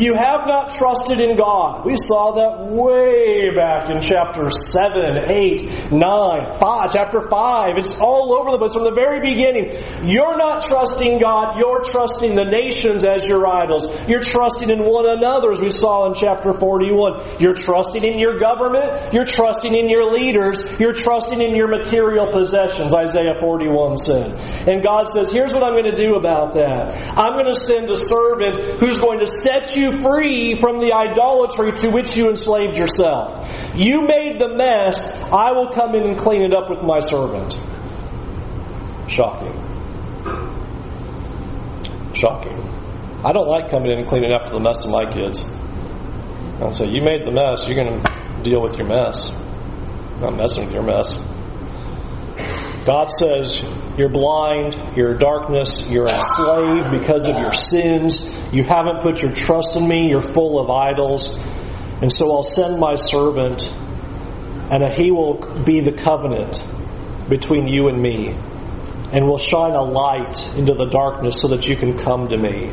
You 0.02 0.16
have 0.16 0.48
not 0.48 0.74
trusted 0.74 1.20
in 1.20 1.38
God. 1.38 1.86
We 1.86 1.96
saw 1.96 2.34
that 2.34 2.74
way 2.74 3.54
back 3.54 3.88
in 3.92 4.02
chapter 4.02 4.50
7, 4.50 5.30
8, 5.30 5.92
9, 5.92 6.60
5, 6.60 6.92
chapter 6.92 7.30
5. 7.30 7.78
It's 7.78 7.94
all 8.02 8.34
over 8.34 8.50
the 8.50 8.58
place 8.58 8.74
from 8.74 8.84
the 8.84 8.98
very 8.98 9.22
beginning. 9.22 9.78
You're 10.10 10.38
not 10.38 10.66
trusting 10.66 11.20
God, 11.20 11.60
you're 11.60 11.84
trusting 11.84 12.34
the 12.34 12.46
nations 12.46 13.06
as 13.06 13.30
your 13.30 13.46
idols. 13.46 13.86
You're 14.10 14.24
trusting 14.26 14.72
in 14.72 14.86
one 14.86 15.06
another, 15.06 15.52
as 15.52 15.62
we 15.62 15.70
saw 15.70 16.10
in 16.10 16.16
chapter 16.16 16.52
41. 16.52 17.38
You're 17.40 17.54
trusting 17.54 18.04
in 18.04 18.18
your 18.18 18.40
government, 18.40 19.14
you're 19.14 19.30
trusting 19.30 19.76
in 19.76 19.88
your 19.88 20.12
leaders, 20.12 20.66
you're 20.80 20.98
trusting 20.98 21.40
in 21.40 21.56
your 21.56 21.68
material 21.68 22.32
possessions, 22.34 22.96
Isaiah 22.96 23.38
41 23.40 23.98
said. 23.98 24.68
And 24.68 24.82
God 24.82 25.10
says, 25.10 25.32
here's 25.32 25.54
what 25.54 25.62
I'm 25.62 25.74
going 25.74 25.94
to 25.94 25.96
do 25.96 26.16
about 26.16 26.56
that. 26.56 26.90
I'm 27.20 27.34
going 27.34 27.54
to 27.54 27.56
send 27.56 27.88
a 27.92 27.98
servant 27.98 28.82
who's 28.82 28.98
going 28.98 29.20
to 29.20 29.28
set 29.28 29.76
you 29.78 29.91
free 30.00 30.60
from 30.60 30.80
the 30.80 30.94
idolatry 30.94 31.72
to 31.80 31.90
which 31.90 32.16
you 32.16 32.30
enslaved 32.30 32.78
yourself. 32.78 33.48
You 33.76 34.02
made 34.02 34.40
the 34.40 34.50
mess, 34.50 35.12
I 35.24 35.52
will 35.52 35.72
come 35.72 35.96
in 35.96 36.04
and 36.04 36.18
clean 36.18 36.42
it 36.42 36.54
up 36.54 36.70
with 36.70 36.82
my 36.82 37.00
servant. 37.00 37.56
Shocking. 39.10 39.54
Shocking. 42.14 42.58
I 43.24 43.32
don't 43.34 43.48
like 43.48 43.70
coming 43.70 43.92
in 43.92 44.00
and 44.00 44.08
cleaning 44.08 44.32
up 44.32 44.50
the 44.52 44.60
mess 44.60 44.84
of 44.84 44.92
my 44.92 45.06
kids. 45.12 45.46
I'll 46.62 46.74
say, 46.74 46.90
You 46.90 47.02
made 47.02 47.26
the 47.26 47.32
mess, 47.32 47.68
you're 47.68 47.76
going 47.84 48.02
to 48.02 48.44
deal 48.44 48.62
with 48.62 48.78
your 48.78 48.88
mess. 48.88 49.30
I'm 49.30 50.22
not 50.22 50.38
messing 50.38 50.66
with 50.66 50.74
your 50.74 50.84
mess. 50.84 51.14
God 52.86 53.10
says, 53.10 53.62
You're 53.98 54.10
blind, 54.10 54.78
you're 54.96 55.18
darkness, 55.18 55.86
you're 55.90 56.08
enslaved 56.08 56.92
because 56.92 57.28
of 57.28 57.36
your 57.36 57.54
sins, 57.54 58.24
you 58.54 58.64
haven't 58.64 59.02
put 59.04 59.22
your 59.22 59.34
trust 59.34 59.76
in 59.76 59.88
me, 59.88 60.10
you're 60.10 60.22
full 60.22 60.60
of 60.60 60.70
idols. 60.70 61.34
And 62.02 62.12
so 62.12 62.32
I'll 62.32 62.44
send 62.44 62.80
my 62.80 62.96
servant, 62.96 63.64
and 63.64 64.94
he 64.94 65.12
will 65.12 65.64
be 65.66 65.82
the 65.82 65.92
covenant 65.92 66.64
between 67.30 67.68
you 67.68 67.90
and 67.90 68.02
me, 68.02 68.30
and 68.30 69.28
will 69.28 69.38
shine 69.38 69.74
a 69.74 69.84
light 69.84 70.38
into 70.56 70.74
the 70.74 70.86
darkness 70.86 71.42
so 71.42 71.50
that 71.50 71.68
you 71.68 71.76
can 71.76 71.98
come 71.98 72.30
to 72.30 72.38
me 72.38 72.72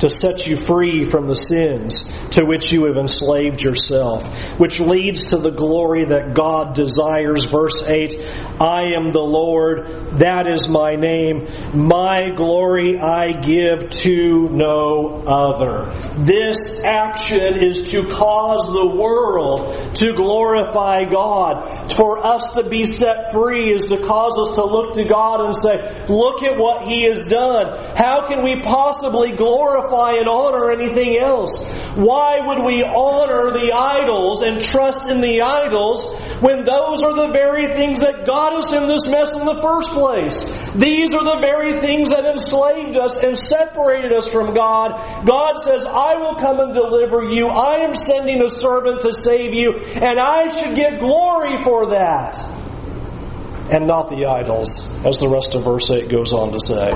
to 0.00 0.08
set 0.08 0.46
you 0.46 0.56
free 0.56 1.04
from 1.04 1.26
the 1.26 1.34
sins 1.34 2.04
to 2.30 2.44
which 2.44 2.72
you 2.72 2.86
have 2.86 2.96
enslaved 2.96 3.62
yourself, 3.62 4.24
which 4.58 4.80
leads 4.80 5.26
to 5.26 5.36
the 5.36 5.50
glory 5.50 6.06
that 6.06 6.34
God 6.34 6.74
desires. 6.74 7.44
Verse 7.50 7.82
8, 7.86 8.16
I 8.60 8.94
am 8.96 9.12
the 9.12 9.20
Lord, 9.20 9.99
that 10.18 10.46
is 10.46 10.68
my 10.68 10.96
name. 10.96 11.48
My 11.74 12.30
glory 12.30 12.98
I 12.98 13.32
give 13.40 13.90
to 13.90 14.48
no 14.50 15.22
other. 15.26 15.92
This 16.24 16.82
action 16.82 17.62
is 17.62 17.90
to 17.92 18.06
cause 18.06 18.66
the 18.66 18.96
world 18.96 19.94
to 19.96 20.12
glorify 20.14 21.04
God. 21.04 21.92
For 21.92 22.24
us 22.24 22.54
to 22.54 22.68
be 22.68 22.86
set 22.86 23.32
free 23.32 23.72
is 23.72 23.86
to 23.86 23.98
cause 23.98 24.36
us 24.38 24.56
to 24.56 24.64
look 24.64 24.94
to 24.94 25.04
God 25.04 25.44
and 25.44 25.56
say, 25.56 26.06
look 26.08 26.42
at 26.42 26.58
what 26.58 26.88
He 26.88 27.02
has 27.04 27.26
done. 27.28 27.94
How 27.96 28.26
can 28.28 28.42
we 28.42 28.60
possibly 28.60 29.32
glorify 29.32 30.12
and 30.18 30.28
honor 30.28 30.70
anything 30.70 31.16
else. 31.18 31.56
Why 31.94 32.38
would 32.40 32.64
we 32.64 32.82
honor 32.82 33.52
the 33.52 33.72
idols 33.72 34.42
and 34.42 34.60
trust 34.60 35.08
in 35.08 35.20
the 35.20 35.42
idols 35.42 36.04
when 36.40 36.64
those 36.64 37.02
are 37.02 37.14
the 37.14 37.30
very 37.32 37.66
things 37.76 38.00
that 38.00 38.26
got 38.26 38.54
us 38.54 38.72
in 38.72 38.86
this 38.86 39.06
mess 39.06 39.34
in 39.34 39.44
the 39.44 39.60
first 39.60 39.90
place? 39.90 39.99
These 40.74 41.12
are 41.12 41.24
the 41.24 41.38
very 41.40 41.80
things 41.80 42.10
that 42.10 42.24
enslaved 42.24 42.96
us 42.96 43.22
and 43.22 43.36
separated 43.36 44.12
us 44.12 44.28
from 44.28 44.54
God. 44.54 45.26
God 45.26 45.60
says, 45.60 45.84
I 45.84 46.16
will 46.16 46.36
come 46.36 46.60
and 46.60 46.72
deliver 46.72 47.24
you. 47.24 47.46
I 47.48 47.84
am 47.84 47.94
sending 47.94 48.42
a 48.42 48.48
servant 48.48 49.00
to 49.02 49.12
save 49.12 49.54
you, 49.54 49.74
and 49.74 50.18
I 50.18 50.48
should 50.48 50.74
get 50.76 51.00
glory 51.00 51.62
for 51.62 51.90
that. 51.90 52.38
And 53.70 53.86
not 53.86 54.08
the 54.08 54.26
idols, 54.26 54.88
as 55.04 55.18
the 55.18 55.28
rest 55.28 55.54
of 55.54 55.64
verse 55.64 55.90
8 55.90 56.08
goes 56.08 56.32
on 56.32 56.52
to 56.52 56.60
say 56.60 56.90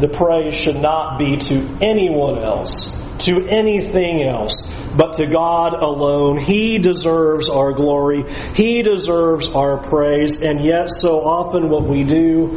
the 0.00 0.08
praise 0.08 0.54
should 0.54 0.80
not 0.80 1.18
be 1.18 1.36
to 1.36 1.78
anyone 1.80 2.42
else, 2.42 2.90
to 3.22 3.46
anything 3.48 4.22
else, 4.22 4.62
but 4.96 5.14
to 5.14 5.26
God 5.26 5.74
alone. 5.74 6.38
He 6.40 6.78
deserves 6.78 7.48
our 7.48 7.72
glory. 7.72 8.24
He 8.54 8.82
deserves 8.82 9.46
our 9.48 9.82
praise. 9.82 10.40
And 10.40 10.64
yet, 10.64 10.90
so 10.90 11.20
often 11.20 11.68
what 11.68 11.88
we 11.88 12.04
do 12.04 12.52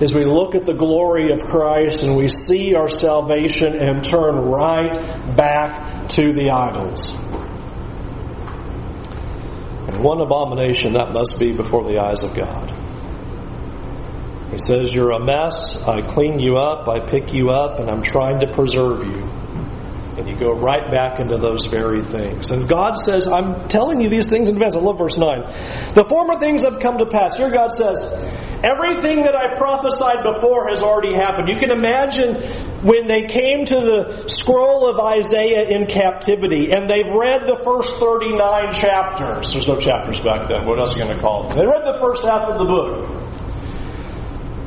is 0.00 0.14
we 0.14 0.24
look 0.24 0.54
at 0.54 0.64
the 0.64 0.74
glory 0.74 1.32
of 1.32 1.44
Christ 1.44 2.02
and 2.02 2.16
we 2.16 2.28
see 2.28 2.74
our 2.74 2.88
salvation 2.88 3.74
and 3.74 4.04
turn 4.04 4.36
right 4.36 4.94
back 5.36 6.08
to 6.10 6.32
the 6.32 6.50
idols. 6.50 7.10
And 9.88 10.02
one 10.02 10.20
abomination 10.20 10.94
that 10.94 11.12
must 11.12 11.38
be 11.38 11.56
before 11.56 11.84
the 11.84 11.98
eyes 11.98 12.22
of 12.22 12.34
God. 12.36 12.70
He 14.50 14.58
says, 14.58 14.92
You're 14.92 15.12
a 15.12 15.24
mess. 15.24 15.82
I 15.82 16.02
clean 16.02 16.38
you 16.40 16.56
up. 16.56 16.88
I 16.88 17.00
pick 17.06 17.32
you 17.32 17.50
up, 17.50 17.78
and 17.78 17.88
I'm 17.88 18.02
trying 18.02 18.40
to 18.40 18.52
preserve 18.52 19.06
you. 19.06 19.39
And 20.20 20.28
you 20.28 20.38
go 20.38 20.52
right 20.52 20.92
back 20.92 21.18
into 21.18 21.38
those 21.38 21.64
very 21.64 22.02
things. 22.02 22.50
And 22.50 22.68
God 22.68 22.92
says, 22.96 23.26
I'm 23.26 23.68
telling 23.68 24.02
you 24.02 24.10
these 24.10 24.28
things 24.28 24.50
in 24.50 24.56
advance. 24.56 24.76
I 24.76 24.80
love 24.80 24.98
verse 24.98 25.16
9. 25.16 25.94
The 25.94 26.04
former 26.04 26.38
things 26.38 26.62
have 26.64 26.78
come 26.78 26.98
to 26.98 27.06
pass. 27.06 27.38
Here 27.38 27.50
God 27.50 27.72
says, 27.72 28.04
Everything 28.60 29.24
that 29.24 29.34
I 29.34 29.56
prophesied 29.56 30.20
before 30.22 30.68
has 30.68 30.82
already 30.82 31.14
happened. 31.14 31.48
You 31.48 31.56
can 31.56 31.70
imagine 31.70 32.36
when 32.84 33.08
they 33.08 33.24
came 33.24 33.64
to 33.64 33.76
the 33.80 34.28
scroll 34.28 34.86
of 34.86 35.00
Isaiah 35.00 35.64
in 35.64 35.86
captivity 35.86 36.70
and 36.70 36.84
they've 36.84 37.08
read 37.08 37.48
the 37.48 37.64
first 37.64 37.96
39 37.96 38.74
chapters. 38.74 39.52
There's 39.52 39.66
no 39.66 39.78
chapters 39.78 40.20
back 40.20 40.50
then. 40.50 40.68
What 40.68 40.78
else 40.78 40.92
are 40.92 40.98
you 40.98 41.04
going 41.04 41.16
to 41.16 41.22
call 41.22 41.48
them? 41.48 41.56
They 41.56 41.64
read 41.64 41.88
the 41.88 41.98
first 42.04 42.22
half 42.22 42.52
of 42.52 42.58
the 42.60 42.68
book. 42.68 43.19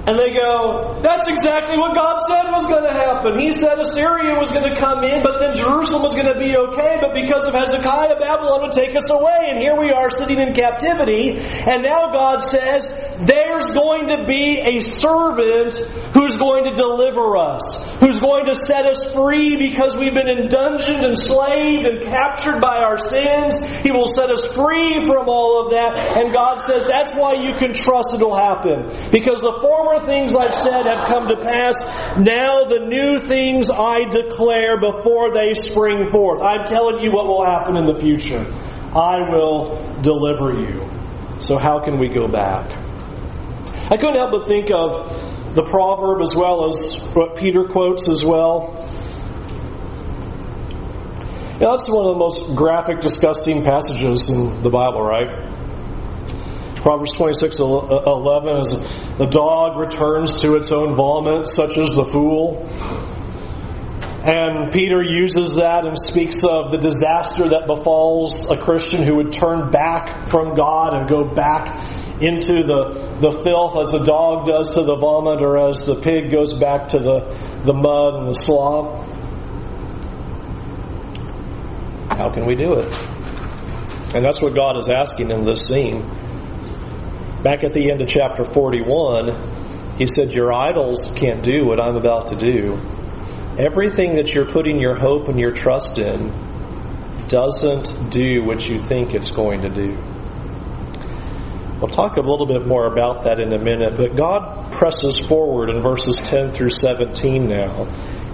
And 0.06 0.20
they 0.20 0.34
go, 0.36 1.00
that's 1.02 1.28
exactly 1.28 1.78
what 1.78 1.96
God 1.96 2.20
said 2.28 2.52
was 2.52 2.68
going 2.68 2.84
to 2.84 2.92
happen. 2.92 3.40
He 3.40 3.56
said 3.56 3.80
Assyria 3.80 4.36
was 4.36 4.52
going 4.52 4.68
to 4.68 4.76
come 4.76 5.02
in, 5.06 5.24
but 5.24 5.40
then 5.40 5.56
Jerusalem 5.56 6.04
was 6.04 6.12
going 6.12 6.28
to 6.28 6.38
be 6.38 6.58
okay, 6.58 6.98
but 7.00 7.14
because 7.14 7.46
of 7.46 7.54
Hezekiah, 7.54 8.20
Babylon 8.20 8.64
would 8.64 8.76
take 8.76 8.98
us 8.98 9.10
away. 9.10 9.48
And 9.48 9.60
here 9.64 9.80
we 9.80 9.92
are 9.92 10.12
sitting 10.12 10.40
in 10.40 10.52
captivity, 10.54 11.40
and 11.40 11.84
now 11.84 12.12
God 12.12 12.44
says, 12.44 12.84
there's 13.24 13.68
going 13.68 14.08
to 14.08 14.26
be 14.28 14.60
a 14.60 14.82
servant 14.82 15.76
who's 16.12 16.36
going 16.36 16.66
to 16.66 16.76
deliver 16.76 17.38
us, 17.38 17.64
who's 18.00 18.20
going 18.20 18.48
to 18.48 18.56
set 18.56 18.86
us 18.86 19.00
free 19.14 19.56
because 19.56 19.96
we've 19.96 20.14
been 20.14 20.28
in 20.28 20.50
dungeons, 20.50 21.06
enslaved, 21.06 21.88
and 21.88 22.04
captured 22.04 22.60
by 22.60 22.84
our 22.84 23.00
sins. 23.00 23.56
He 23.80 23.92
will 23.92 24.08
set 24.08 24.30
us 24.30 24.44
free 24.52 25.08
from 25.08 25.30
all 25.30 25.64
of 25.64 25.72
that. 25.72 25.96
And 25.96 26.34
God 26.34 26.60
says, 26.60 26.84
that's 26.84 27.12
why 27.16 27.36
you 27.40 27.56
can 27.56 27.72
trust 27.72 28.14
it'll 28.14 28.36
happen. 28.36 28.92
Because 29.10 29.40
the 29.40 29.60
former 29.62 29.93
former 29.94 30.06
things 30.06 30.34
I've 30.36 30.54
said 30.54 30.86
have 30.86 31.08
come 31.08 31.28
to 31.28 31.38
pass. 31.38 31.84
Now 32.18 32.66
the 32.66 32.80
new 32.80 33.20
things 33.20 33.70
I 33.70 34.06
declare 34.06 34.80
before 34.80 35.34
they 35.34 35.54
spring 35.54 36.10
forth. 36.12 36.42
I'm 36.42 36.66
telling 36.66 37.04
you 37.04 37.12
what 37.12 37.28
will 37.28 37.46
happen 37.46 37.78
in 37.78 37.86
the 37.86 38.00
future. 38.00 38.46
I 38.96 39.30
will 39.30 40.02
deliver 40.02 40.54
you. 40.54 40.90
So 41.40 41.58
how 41.58 41.84
can 41.84 42.00
we 42.00 42.10
go 42.10 42.28
back? 42.28 42.70
I 43.92 43.98
couldn't 43.98 44.16
help 44.16 44.32
but 44.32 44.48
think 44.48 44.72
of 44.72 45.56
the 45.56 45.64
proverb 45.64 46.22
as 46.22 46.34
well 46.36 46.66
as 46.66 47.02
what 47.14 47.36
Peter 47.36 47.64
quotes 47.66 48.08
as 48.08 48.24
well. 48.24 48.90
Yeah, 51.60 51.70
that's 51.70 51.88
one 51.90 52.06
of 52.06 52.14
the 52.14 52.20
most 52.20 52.56
graphic, 52.56 53.00
disgusting 53.00 53.64
passages 53.64 54.30
in 54.30 54.64
the 54.64 54.70
Bible, 54.70 55.02
right? 55.02 55.53
Proverbs 56.84 57.14
26 57.14 57.62
uh, 57.62 57.64
11 57.64 58.58
is 58.58 58.70
the 59.18 59.28
dog 59.32 59.80
returns 59.80 60.36
to 60.42 60.56
its 60.56 60.70
own 60.70 60.98
vomit, 60.98 61.48
such 61.48 61.78
as 61.78 61.94
the 61.94 62.04
fool. 62.04 62.68
And 64.26 64.70
Peter 64.72 65.02
uses 65.02 65.56
that 65.56 65.86
and 65.86 65.98
speaks 65.98 66.44
of 66.44 66.72
the 66.72 66.78
disaster 66.78 67.50
that 67.50 67.68
befalls 67.68 68.52
a 68.52 68.58
Christian 68.58 69.04
who 69.04 69.16
would 69.16 69.32
turn 69.32 69.72
back 69.72 70.28
from 70.28 70.56
God 70.56 70.94
and 70.94 71.10
go 71.10 71.24
back 71.24 72.22
into 72.22 72.64
the, 72.64 73.18
the 73.22 73.32
filth 73.44 73.78
as 73.78 73.94
a 73.94 74.06
dog 74.06 74.46
does 74.46 74.72
to 74.72 74.84
the 74.84 74.98
vomit 74.98 75.42
or 75.42 75.58
as 75.58 75.84
the 75.84 75.96
pig 76.02 76.32
goes 76.32 76.54
back 76.54 76.90
to 76.90 77.00
the, 77.00 77.64
the 77.66 77.74
mud 77.74 78.16
and 78.16 78.28
the 78.28 78.36
slop. 78.36 79.08
How 82.12 82.30
can 82.34 82.46
we 82.46 82.56
do 82.56 82.74
it? 82.74 82.94
And 84.16 84.24
that's 84.24 84.42
what 84.42 84.54
God 84.54 84.78
is 84.78 84.90
asking 84.90 85.32
in 85.32 85.46
this 85.46 85.66
scene. 85.68 86.23
Back 87.44 87.66
at 87.66 87.74
the 87.74 87.92
end 87.92 88.02
of 88.02 88.08
chapter 88.08 88.46
41, 88.46 89.98
he 89.98 90.08
said, 90.08 90.32
Your 90.32 90.54
idols 90.54 91.12
can't 91.18 91.44
do 91.44 91.66
what 91.66 91.82
I'm 91.82 91.98
about 91.98 92.28
to 92.28 92.38
do. 92.38 92.78
Everything 93.60 94.16
that 94.16 94.34
you're 94.34 94.50
putting 94.50 94.80
your 94.80 94.96
hope 94.98 95.28
and 95.28 95.38
your 95.38 95.52
trust 95.52 95.98
in 95.98 96.32
doesn't 97.28 98.12
do 98.12 98.46
what 98.46 98.68
you 98.68 98.80
think 98.80 99.14
it's 99.14 99.32
going 99.32 99.62
to 99.62 99.70
do. 99.70 99.92
We'll 101.80 101.92
talk 101.92 102.16
a 102.16 102.22
little 102.22 102.48
bit 102.48 102.66
more 102.66 102.88
about 102.88 103.26
that 103.26 103.42
in 103.42 103.52
a 103.52 103.60
minute, 103.60 103.98
but 103.98 104.16
God 104.16 104.72
presses 104.72 105.20
forward 105.20 105.70
in 105.70 105.84
verses 105.84 106.16
10 106.24 106.54
through 106.54 106.70
17 106.70 107.46
now. 107.46 107.84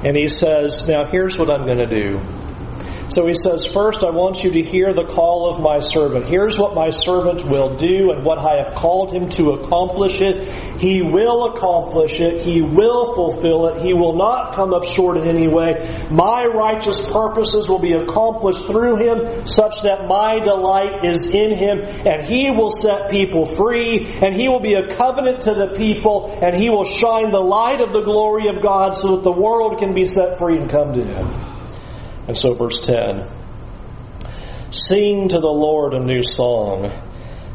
And 0.06 0.15
he 0.15 0.28
says, 0.28 0.88
Now 0.88 1.06
here's 1.06 1.36
what 1.36 1.50
I'm 1.50 1.65
going 1.65 1.80
to 1.80 1.88
do. 1.89 2.19
So 3.10 3.25
he 3.25 3.34
says, 3.34 3.65
First, 3.65 4.04
I 4.04 4.12
want 4.12 4.43
you 4.43 4.52
to 4.52 4.62
hear 4.62 4.93
the 4.93 5.06
call 5.06 5.49
of 5.49 5.62
my 5.62 5.80
servant. 5.80 6.28
Here's 6.28 6.58
what 6.58 6.75
my 6.75 6.91
servant 6.91 7.43
will 7.43 7.75
do 7.75 8.12
and 8.12 8.23
what 8.23 8.38
I 8.38 8.63
have 8.63 8.75
called 8.75 9.12
him 9.12 9.30
to 9.30 9.52
accomplish 9.52 10.21
it. 10.21 10.80
He 10.80 11.02
will 11.02 11.56
accomplish 11.56 12.19
it. 12.19 12.41
He 12.41 12.62
will 12.62 13.15
fulfill 13.15 13.67
it. 13.67 13.82
He 13.82 13.93
will 13.93 14.15
not 14.15 14.54
come 14.54 14.73
up 14.73 14.86
short 14.86 15.17
in 15.17 15.28
any 15.28 15.47
way. 15.47 16.08
My 16.12 16.45
righteous 16.45 17.12
purposes 17.12 17.67
will 17.67 17.80
be 17.80 17.93
accomplished 17.93 18.65
through 18.65 18.97
him 18.97 19.47
such 19.47 19.82
that 19.84 20.08
my 20.08 20.39
delight 20.39 21.04
is 21.04 21.34
in 21.34 21.56
him 21.56 21.80
and 21.80 22.28
he 22.28 22.52
will 22.52 22.69
set 22.69 23.10
people 23.10 23.45
free 23.45 24.08
and 24.21 24.36
he 24.36 24.47
will 24.49 24.60
be 24.60 24.75
a 24.75 24.95
covenant 24.95 25.41
to 25.41 25.54
the 25.54 25.73
people 25.75 26.39
and 26.41 26.56
he 26.56 26.69
will 26.69 26.86
shine 26.86 27.32
the 27.32 27.39
light 27.39 27.82
of 27.82 27.91
the 27.91 28.04
glory 28.04 28.47
of 28.47 28.62
God 28.62 28.93
so 28.93 29.15
that 29.15 29.23
the 29.23 29.32
world 29.32 29.80
can 29.80 29.93
be 29.93 30.06
set 30.06 30.38
free 30.38 30.58
and 30.58 30.69
come 30.69 30.93
to 30.93 31.04
him. 31.04 31.59
And 32.30 32.38
so, 32.38 32.54
verse 32.54 32.80
10 32.82 33.28
Sing 34.70 35.30
to 35.30 35.39
the 35.39 35.48
Lord 35.48 35.96
a 35.96 36.00
new 36.00 36.22
song, 36.22 36.92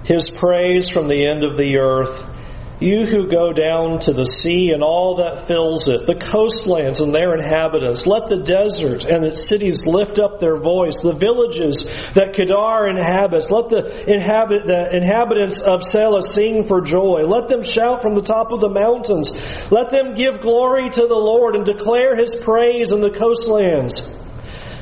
his 0.02 0.28
praise 0.28 0.88
from 0.88 1.06
the 1.06 1.26
end 1.26 1.44
of 1.44 1.56
the 1.56 1.78
earth. 1.78 2.32
You 2.80 3.06
who 3.06 3.28
go 3.28 3.52
down 3.52 4.00
to 4.00 4.12
the 4.12 4.26
sea 4.26 4.72
and 4.72 4.82
all 4.82 5.18
that 5.18 5.46
fills 5.46 5.86
it, 5.86 6.08
the 6.08 6.16
coastlands 6.16 6.98
and 6.98 7.14
their 7.14 7.36
inhabitants, 7.36 8.04
let 8.04 8.28
the 8.28 8.42
desert 8.42 9.04
and 9.04 9.24
its 9.24 9.46
cities 9.46 9.86
lift 9.86 10.18
up 10.18 10.40
their 10.40 10.58
voice, 10.58 10.98
the 11.00 11.14
villages 11.14 11.88
that 12.16 12.32
Kedar 12.32 12.88
inhabits, 12.88 13.52
let 13.52 13.68
the, 13.68 14.12
inhabit, 14.12 14.66
the 14.66 14.96
inhabitants 14.96 15.60
of 15.60 15.82
Sela 15.82 16.24
sing 16.24 16.66
for 16.66 16.80
joy. 16.80 17.22
Let 17.28 17.46
them 17.46 17.62
shout 17.62 18.02
from 18.02 18.16
the 18.16 18.22
top 18.22 18.50
of 18.50 18.58
the 18.58 18.70
mountains. 18.70 19.30
Let 19.70 19.90
them 19.90 20.16
give 20.16 20.40
glory 20.40 20.90
to 20.90 21.06
the 21.06 21.14
Lord 21.14 21.54
and 21.54 21.64
declare 21.64 22.16
his 22.16 22.34
praise 22.34 22.90
in 22.90 23.02
the 23.02 23.12
coastlands. 23.12 24.23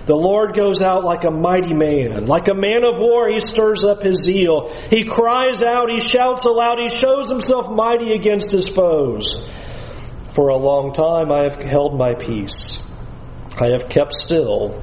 The 0.05 0.17
Lord 0.17 0.55
goes 0.55 0.83
out 0.83 1.05
like 1.05 1.25
a 1.25 1.31
mighty 1.31 1.75
man. 1.75 2.27
Like 2.27 2.49
a 2.49 2.55
man 2.55 2.85
of 2.85 2.99
war, 2.99 3.29
he 3.29 3.39
stirs 3.39 3.85
up 3.85 4.03
his 4.03 4.23
zeal. 4.23 4.75
He 4.91 5.05
cries 5.05 5.63
out, 5.63 5.91
he 5.91 6.01
shouts 6.01 6.45
aloud, 6.45 6.81
he 6.81 6.89
shows 6.89 7.31
himself 7.31 7.71
mighty 7.71 8.13
against 8.13 8.51
his 8.51 8.69
foes. 8.69 9.49
For 10.35 10.49
a 10.49 10.57
long 10.57 10.93
time 10.93 11.31
I 11.31 11.45
have 11.45 11.55
held 11.55 11.97
my 11.97 12.15
peace. 12.15 12.83
I 13.61 13.69
have 13.69 13.89
kept 13.89 14.15
still 14.15 14.83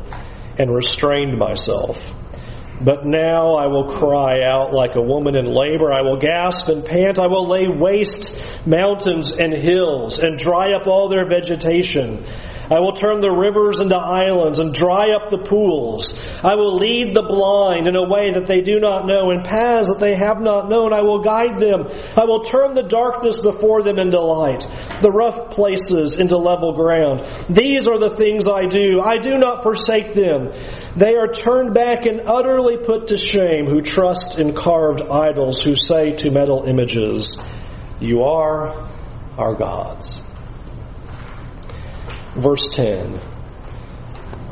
and 0.57 0.73
restrained 0.73 1.37
myself. 1.37 1.99
But 2.81 3.05
now 3.05 3.55
I 3.55 3.67
will 3.67 3.89
cry 3.89 4.41
out 4.43 4.73
like 4.73 4.95
a 4.95 5.01
woman 5.01 5.35
in 5.35 5.45
labor. 5.45 5.91
I 5.91 6.01
will 6.01 6.17
gasp 6.17 6.69
and 6.69 6.85
pant. 6.85 7.19
I 7.19 7.27
will 7.27 7.45
lay 7.45 7.67
waste 7.67 8.41
mountains 8.65 9.33
and 9.37 9.51
hills 9.51 10.19
and 10.19 10.37
dry 10.37 10.71
up 10.73 10.87
all 10.87 11.09
their 11.09 11.27
vegetation. 11.27 12.25
I 12.69 12.79
will 12.79 12.93
turn 12.93 13.19
the 13.19 13.31
rivers 13.31 13.79
into 13.79 13.95
islands 13.95 14.59
and 14.59 14.71
dry 14.71 15.11
up 15.11 15.29
the 15.29 15.39
pools. 15.39 16.19
I 16.43 16.53
will 16.55 16.75
lead 16.75 17.15
the 17.15 17.23
blind 17.23 17.87
in 17.87 17.95
a 17.95 18.07
way 18.07 18.31
that 18.31 18.45
they 18.45 18.61
do 18.61 18.79
not 18.79 19.07
know, 19.07 19.31
in 19.31 19.41
paths 19.41 19.87
that 19.87 19.99
they 19.99 20.15
have 20.15 20.39
not 20.39 20.69
known. 20.69 20.93
I 20.93 21.01
will 21.01 21.19
guide 21.23 21.59
them. 21.59 21.85
I 22.15 22.25
will 22.25 22.43
turn 22.43 22.75
the 22.75 22.83
darkness 22.83 23.39
before 23.39 23.81
them 23.81 23.97
into 23.97 24.19
light, 24.21 24.67
the 25.01 25.11
rough 25.11 25.49
places 25.49 26.19
into 26.19 26.37
level 26.37 26.73
ground. 26.73 27.25
These 27.49 27.87
are 27.87 27.97
the 27.97 28.15
things 28.15 28.47
I 28.47 28.67
do. 28.67 29.01
I 29.01 29.17
do 29.17 29.39
not 29.39 29.63
forsake 29.63 30.13
them. 30.13 30.51
They 30.95 31.15
are 31.15 31.31
turned 31.31 31.73
back 31.73 32.05
and 32.05 32.21
utterly 32.27 32.77
put 32.77 33.07
to 33.07 33.17
shame 33.17 33.65
who 33.65 33.81
trust 33.81 34.37
in 34.37 34.53
carved 34.53 35.01
idols, 35.01 35.61
who 35.61 35.75
say 35.75 36.11
to 36.17 36.29
metal 36.29 36.65
images, 36.65 37.35
You 37.99 38.23
are 38.23 38.89
our 39.37 39.55
gods. 39.55 40.28
Verse 42.41 42.69
10. 42.69 43.19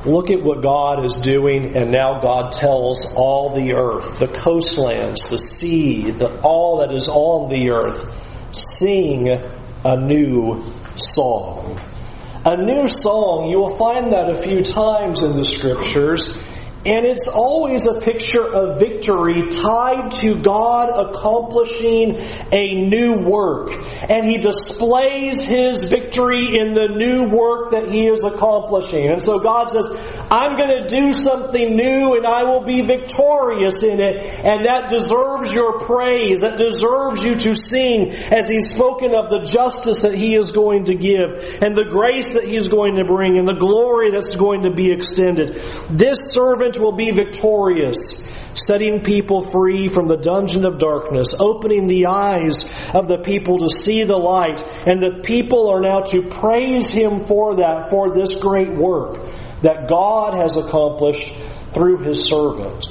Look 0.05 0.29
at 0.29 0.41
what 0.41 0.61
God 0.61 1.03
is 1.05 1.17
doing, 1.17 1.75
and 1.75 1.91
now 1.91 2.21
God 2.21 2.53
tells 2.53 3.11
all 3.15 3.55
the 3.55 3.73
earth, 3.73 4.19
the 4.19 4.27
coastlands, 4.27 5.27
the 5.29 5.37
sea, 5.37 6.11
the, 6.11 6.39
all 6.41 6.79
that 6.79 6.93
is 6.93 7.07
on 7.09 7.49
the 7.49 7.71
earth, 7.71 8.13
sing 8.53 9.27
a 9.29 9.97
new 9.97 10.63
song. 10.95 11.81
A 12.45 12.55
new 12.55 12.87
song, 12.87 13.49
you 13.49 13.57
will 13.57 13.75
find 13.75 14.13
that 14.13 14.29
a 14.29 14.41
few 14.41 14.63
times 14.63 15.21
in 15.21 15.35
the 15.35 15.43
scriptures. 15.43 16.37
And 16.87 17.05
it's 17.05 17.27
always 17.27 17.85
a 17.85 17.99
picture 17.99 18.47
of 18.47 18.79
victory 18.79 19.49
tied 19.49 20.11
to 20.21 20.41
God 20.41 20.87
accomplishing 20.87 22.15
a 22.15 22.87
new 22.87 23.27
work. 23.27 23.71
And 24.07 24.31
He 24.31 24.37
displays 24.37 25.43
His 25.43 25.83
victory 25.83 26.57
in 26.57 26.73
the 26.73 26.87
new 26.87 27.25
work 27.25 27.71
that 27.71 27.89
He 27.89 28.07
is 28.07 28.23
accomplishing. 28.23 29.09
And 29.09 29.21
so 29.21 29.39
God 29.39 29.67
says, 29.67 29.85
I'm 30.31 30.55
going 30.55 30.81
to 30.81 30.87
do 30.87 31.11
something 31.11 31.75
new 31.75 32.15
and 32.15 32.25
I 32.25 32.43
will 32.43 32.63
be 32.63 32.81
victorious 32.81 33.83
in 33.83 33.99
it. 33.99 34.15
And 34.45 34.65
that 34.65 34.87
deserves 34.87 35.53
your 35.53 35.79
praise. 35.79 36.39
That 36.39 36.57
deserves 36.57 37.21
you 37.21 37.35
to 37.35 37.55
sing 37.57 38.13
as 38.13 38.47
He's 38.47 38.69
spoken 38.69 39.13
of 39.13 39.29
the 39.29 39.41
justice 39.41 40.03
that 40.03 40.15
He 40.15 40.35
is 40.35 40.53
going 40.53 40.85
to 40.85 40.95
give 40.95 41.59
and 41.61 41.75
the 41.75 41.83
grace 41.83 42.31
that 42.31 42.45
He's 42.45 42.67
going 42.67 42.95
to 42.95 43.03
bring 43.03 43.37
and 43.37 43.45
the 43.45 43.59
glory 43.59 44.11
that's 44.11 44.37
going 44.37 44.61
to 44.61 44.71
be 44.71 44.89
extended. 44.89 45.59
This 45.89 46.31
servant 46.31 46.76
will 46.79 46.93
be 46.93 47.11
victorious, 47.11 48.27
setting 48.53 49.03
people 49.03 49.47
free 49.49 49.87
from 49.87 50.07
the 50.07 50.17
dungeon 50.17 50.65
of 50.65 50.79
darkness, 50.79 51.35
opening 51.39 51.87
the 51.87 52.07
eyes 52.07 52.65
of 52.93 53.07
the 53.07 53.19
people 53.19 53.59
to 53.59 53.69
see 53.69 54.03
the 54.03 54.17
light, 54.17 54.63
and 54.63 55.01
the 55.01 55.21
people 55.23 55.69
are 55.69 55.81
now 55.81 56.01
to 56.01 56.29
praise 56.29 56.89
him 56.89 57.25
for 57.25 57.57
that, 57.57 57.89
for 57.89 58.13
this 58.13 58.35
great 58.35 58.73
work 58.73 59.25
that 59.61 59.87
God 59.89 60.33
has 60.33 60.55
accomplished 60.57 61.33
through 61.73 62.03
his 62.07 62.25
servant. 62.25 62.87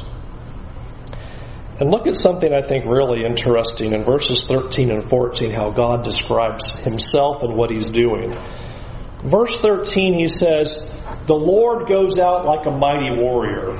And 1.78 1.90
look 1.90 2.06
at 2.06 2.16
something 2.16 2.52
I 2.52 2.62
think 2.62 2.86
really 2.86 3.24
interesting 3.24 3.92
in 3.92 4.04
verses 4.04 4.46
13 4.46 4.90
and 4.90 5.10
14, 5.10 5.52
how 5.52 5.70
God 5.70 6.04
describes 6.04 6.72
himself 6.72 7.42
and 7.42 7.54
what 7.54 7.70
he's 7.70 7.90
doing. 7.90 8.34
Verse 9.22 9.60
13, 9.60 10.14
he 10.14 10.28
says, 10.28 10.90
The 11.26 11.34
Lord 11.34 11.88
goes 11.88 12.18
out 12.18 12.44
like 12.44 12.66
a 12.66 12.70
mighty 12.70 13.10
warrior. 13.10 13.70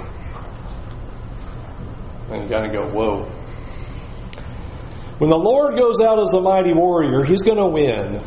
And 2.30 2.42
you 2.42 2.48
kind 2.48 2.66
of 2.66 2.72
go, 2.72 2.88
whoa. 2.90 3.24
When 5.18 5.30
the 5.30 5.38
Lord 5.38 5.78
goes 5.78 6.00
out 6.00 6.18
as 6.20 6.34
a 6.34 6.40
mighty 6.40 6.74
warrior, 6.74 7.24
he's 7.24 7.42
going 7.42 7.58
to 7.58 7.66
win. 7.68 8.20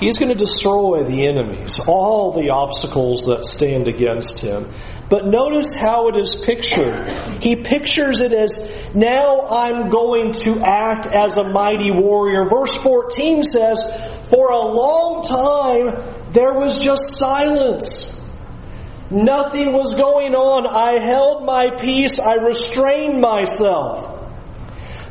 He's 0.00 0.18
going 0.18 0.30
to 0.30 0.38
destroy 0.38 1.04
the 1.04 1.26
enemies, 1.26 1.78
all 1.86 2.32
the 2.32 2.50
obstacles 2.50 3.24
that 3.24 3.44
stand 3.44 3.86
against 3.86 4.38
him. 4.38 4.72
But 5.10 5.26
notice 5.26 5.74
how 5.74 6.08
it 6.08 6.16
is 6.16 6.36
pictured. 6.36 7.06
He 7.42 7.56
pictures 7.56 8.20
it 8.20 8.32
as, 8.32 8.94
now 8.94 9.46
I'm 9.46 9.90
going 9.90 10.32
to 10.44 10.62
act 10.64 11.06
as 11.06 11.36
a 11.36 11.44
mighty 11.44 11.90
warrior. 11.90 12.48
Verse 12.48 12.74
14 12.76 13.42
says, 13.42 13.82
for 14.30 14.50
a 14.50 14.58
long 14.58 15.22
time, 15.22 16.19
there 16.32 16.54
was 16.54 16.78
just 16.78 17.14
silence. 17.14 18.16
Nothing 19.10 19.72
was 19.72 19.94
going 19.96 20.34
on. 20.34 20.66
I 20.66 21.04
held 21.04 21.44
my 21.44 21.70
peace. 21.80 22.20
I 22.20 22.34
restrained 22.34 23.20
myself. 23.20 24.18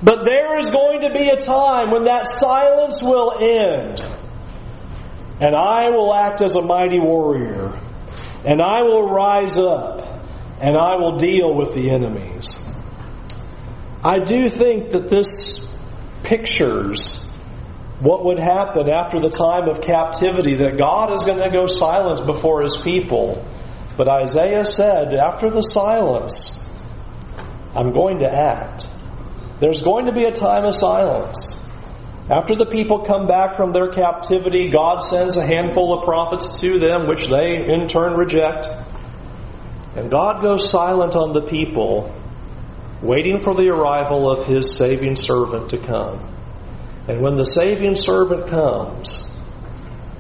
But 0.02 0.24
there 0.24 0.58
is 0.60 0.70
going 0.70 1.02
to 1.02 1.12
be 1.12 1.28
a 1.28 1.36
time 1.36 1.92
when 1.92 2.06
that 2.06 2.26
silence 2.26 3.02
will 3.02 3.38
end. 3.38 4.02
And 5.42 5.56
I 5.56 5.90
will 5.90 6.14
act 6.14 6.42
as 6.42 6.56
a 6.56 6.62
mighty 6.62 7.00
warrior. 7.00 7.78
And 8.46 8.62
I 8.62 8.84
will 8.84 9.10
rise 9.10 9.58
up. 9.58 10.00
And 10.62 10.78
I 10.78 10.96
will 10.96 11.18
deal 11.18 11.54
with 11.54 11.74
the 11.74 11.90
enemies. 11.90 12.56
I 14.04 14.20
do 14.20 14.48
think 14.48 14.92
that 14.92 15.10
this 15.10 15.70
pictures 16.24 17.29
what 18.00 18.24
would 18.24 18.40
happen 18.40 18.90
after 18.90 19.20
the 19.20 19.30
time 19.30 19.68
of 19.68 19.82
captivity, 19.82 20.56
that 20.56 20.78
God 20.78 21.14
is 21.14 21.22
going 21.24 21.40
to 21.40 21.50
go 21.50 21.68
silent 21.68 22.26
before 22.26 22.62
his 22.62 22.78
people. 22.78 23.46
But 23.98 24.08
Isaiah 24.08 24.64
said, 24.64 25.14
after 25.14 25.50
the 25.50 25.62
silence, 25.62 26.58
I'm 27.76 27.92
going 27.92 28.20
to 28.20 28.32
act. 28.32 28.88
There's 29.60 29.82
going 29.82 30.06
to 30.06 30.14
be 30.14 30.24
a 30.24 30.32
time 30.32 30.64
of 30.64 30.76
silence. 30.76 31.38
After 32.32 32.56
the 32.56 32.68
people 32.68 33.06
come 33.06 33.28
back 33.28 33.58
from 33.58 33.74
their 33.74 33.92
captivity, 33.92 34.70
God 34.70 35.00
sends 35.04 35.36
a 35.36 35.46
handful 35.46 35.98
of 35.98 36.06
prophets 36.06 36.60
to 36.62 36.80
them, 36.80 37.08
which 37.08 37.28
they 37.28 37.66
in 37.66 37.90
turn 37.90 38.14
reject. 38.14 38.70
And 39.98 40.10
God 40.10 40.42
goes 40.42 40.70
silent 40.70 41.18
on 41.18 41.34
the 41.34 41.42
people, 41.42 42.16
waiting 43.02 43.40
for 43.40 43.54
the 43.56 43.68
arrival 43.68 44.32
of 44.32 44.46
his 44.46 44.78
saving 44.78 45.18
servant 45.18 45.72
to 45.72 45.80
come. 45.80 46.39
And 47.10 47.22
when 47.22 47.34
the 47.34 47.44
saving 47.44 47.96
servant 47.96 48.50
comes, 48.50 49.24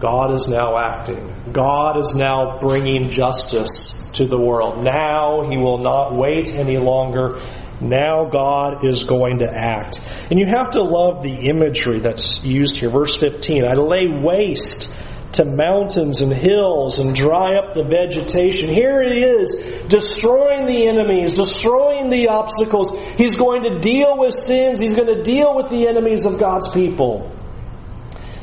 God 0.01 0.33
is 0.33 0.47
now 0.47 0.75
acting. 0.75 1.51
God 1.53 1.99
is 1.99 2.15
now 2.15 2.57
bringing 2.59 3.09
justice 3.09 3.93
to 4.13 4.25
the 4.25 4.39
world. 4.39 4.83
Now 4.83 5.47
he 5.47 5.57
will 5.57 5.77
not 5.77 6.15
wait 6.15 6.51
any 6.51 6.77
longer. 6.77 7.39
Now 7.79 8.25
God 8.25 8.83
is 8.83 9.03
going 9.03 9.39
to 9.39 9.47
act. 9.47 9.99
And 10.31 10.39
you 10.39 10.47
have 10.47 10.71
to 10.71 10.81
love 10.81 11.21
the 11.21 11.49
imagery 11.49 11.99
that's 11.99 12.43
used 12.43 12.77
here. 12.77 12.89
Verse 12.89 13.15
15 13.15 13.65
I 13.65 13.75
lay 13.75 14.07
waste 14.07 14.91
to 15.33 15.45
mountains 15.45 16.21
and 16.21 16.33
hills 16.33 16.99
and 16.99 17.15
dry 17.15 17.55
up 17.55 17.73
the 17.73 17.83
vegetation. 17.83 18.69
Here 18.69 19.01
he 19.01 19.23
is, 19.23 19.85
destroying 19.87 20.65
the 20.65 20.87
enemies, 20.87 21.33
destroying 21.33 22.09
the 22.09 22.29
obstacles. 22.29 22.89
He's 23.15 23.35
going 23.35 23.63
to 23.63 23.79
deal 23.79 24.17
with 24.17 24.33
sins. 24.33 24.79
He's 24.79 24.95
going 24.95 25.15
to 25.15 25.21
deal 25.21 25.55
with 25.55 25.69
the 25.69 25.87
enemies 25.87 26.25
of 26.25 26.39
God's 26.39 26.69
people. 26.69 27.31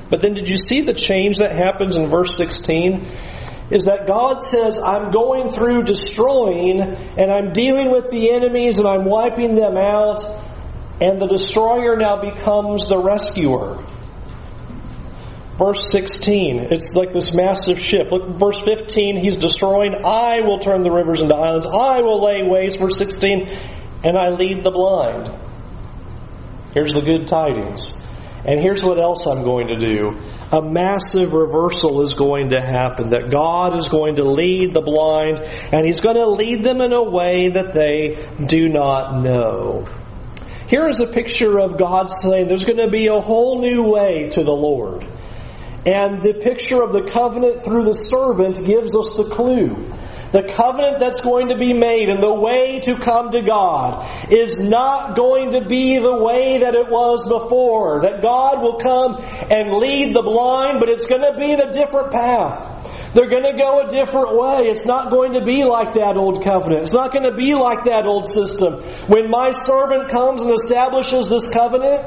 But 0.08 0.22
then 0.22 0.34
did 0.34 0.46
you 0.48 0.56
see 0.56 0.82
the 0.82 0.94
change 0.94 1.38
that 1.38 1.50
happens 1.50 1.96
in 1.96 2.08
verse 2.08 2.36
16? 2.36 3.04
Is 3.70 3.86
that 3.86 4.06
God 4.06 4.42
says, 4.42 4.78
I'm 4.78 5.10
going 5.10 5.50
through 5.50 5.82
destroying 5.82 6.80
and 6.80 7.32
I'm 7.32 7.52
dealing 7.52 7.90
with 7.90 8.12
the 8.12 8.30
enemies 8.30 8.78
and 8.78 8.86
I'm 8.86 9.04
wiping 9.04 9.56
them 9.56 9.76
out 9.76 10.22
and 11.00 11.20
the 11.20 11.26
destroyer 11.26 11.96
now 11.96 12.20
becomes 12.20 12.88
the 12.88 12.98
rescuer. 12.98 13.84
Verse 15.58 15.90
16, 15.90 16.68
it's 16.70 16.94
like 16.94 17.14
this 17.14 17.32
massive 17.32 17.80
shift. 17.80 18.12
Look, 18.12 18.38
verse 18.38 18.60
15, 18.60 19.16
he's 19.16 19.38
destroying. 19.38 19.94
I 20.04 20.42
will 20.42 20.58
turn 20.58 20.82
the 20.82 20.90
rivers 20.90 21.22
into 21.22 21.34
islands. 21.34 21.66
I 21.66 22.02
will 22.02 22.22
lay 22.22 22.42
waste. 22.42 22.78
Verse 22.78 22.98
16, 22.98 23.48
and 24.04 24.18
I 24.18 24.28
lead 24.30 24.64
the 24.64 24.70
blind. 24.70 25.30
Here's 26.74 26.92
the 26.92 27.00
good 27.00 27.26
tidings. 27.26 27.96
And 28.44 28.60
here's 28.60 28.82
what 28.82 29.00
else 29.00 29.26
I'm 29.26 29.44
going 29.44 29.68
to 29.68 29.78
do. 29.78 30.10
A 30.52 30.60
massive 30.60 31.32
reversal 31.32 32.02
is 32.02 32.12
going 32.12 32.50
to 32.50 32.60
happen. 32.60 33.10
That 33.10 33.30
God 33.30 33.78
is 33.78 33.88
going 33.88 34.16
to 34.16 34.24
lead 34.24 34.74
the 34.74 34.82
blind, 34.82 35.40
and 35.40 35.86
He's 35.86 36.00
going 36.00 36.16
to 36.16 36.26
lead 36.26 36.62
them 36.62 36.82
in 36.82 36.92
a 36.92 37.02
way 37.02 37.48
that 37.48 37.72
they 37.72 38.44
do 38.44 38.68
not 38.68 39.22
know. 39.22 39.88
Here 40.68 40.86
is 40.86 41.00
a 41.00 41.06
picture 41.06 41.58
of 41.58 41.78
God 41.78 42.10
saying 42.10 42.46
there's 42.46 42.64
going 42.64 42.78
to 42.78 42.90
be 42.90 43.06
a 43.06 43.20
whole 43.20 43.62
new 43.62 43.82
way 43.82 44.28
to 44.28 44.44
the 44.44 44.52
Lord. 44.52 45.06
And 45.86 46.20
the 46.20 46.34
picture 46.34 46.82
of 46.82 46.92
the 46.92 47.08
covenant 47.12 47.62
through 47.62 47.84
the 47.84 47.94
servant 47.94 48.56
gives 48.66 48.96
us 48.96 49.16
the 49.16 49.30
clue. 49.30 49.86
The 50.32 50.42
covenant 50.42 50.98
that's 50.98 51.20
going 51.20 51.48
to 51.48 51.56
be 51.56 51.72
made 51.72 52.08
and 52.08 52.20
the 52.20 52.34
way 52.34 52.80
to 52.80 52.98
come 52.98 53.30
to 53.30 53.42
God 53.42 54.32
is 54.32 54.58
not 54.58 55.14
going 55.16 55.52
to 55.52 55.64
be 55.64 55.98
the 55.98 56.18
way 56.18 56.58
that 56.58 56.74
it 56.74 56.90
was 56.90 57.28
before. 57.28 58.02
That 58.02 58.20
God 58.20 58.60
will 58.60 58.78
come 58.78 59.22
and 59.22 59.72
lead 59.78 60.14
the 60.14 60.22
blind, 60.22 60.80
but 60.80 60.88
it's 60.88 61.06
going 61.06 61.22
to 61.22 61.38
be 61.38 61.52
in 61.52 61.60
a 61.60 61.70
different 61.70 62.10
path. 62.10 63.14
They're 63.14 63.30
going 63.30 63.46
to 63.46 63.56
go 63.56 63.86
a 63.86 63.88
different 63.88 64.36
way. 64.36 64.66
It's 64.66 64.84
not 64.84 65.10
going 65.10 65.34
to 65.34 65.44
be 65.44 65.62
like 65.62 65.94
that 65.94 66.16
old 66.18 66.42
covenant. 66.42 66.82
It's 66.82 66.92
not 66.92 67.12
going 67.12 67.30
to 67.30 67.36
be 67.36 67.54
like 67.54 67.84
that 67.84 68.04
old 68.04 68.26
system. 68.26 68.82
When 69.06 69.30
my 69.30 69.52
servant 69.52 70.10
comes 70.10 70.42
and 70.42 70.52
establishes 70.52 71.28
this 71.28 71.48
covenant, 71.48 72.02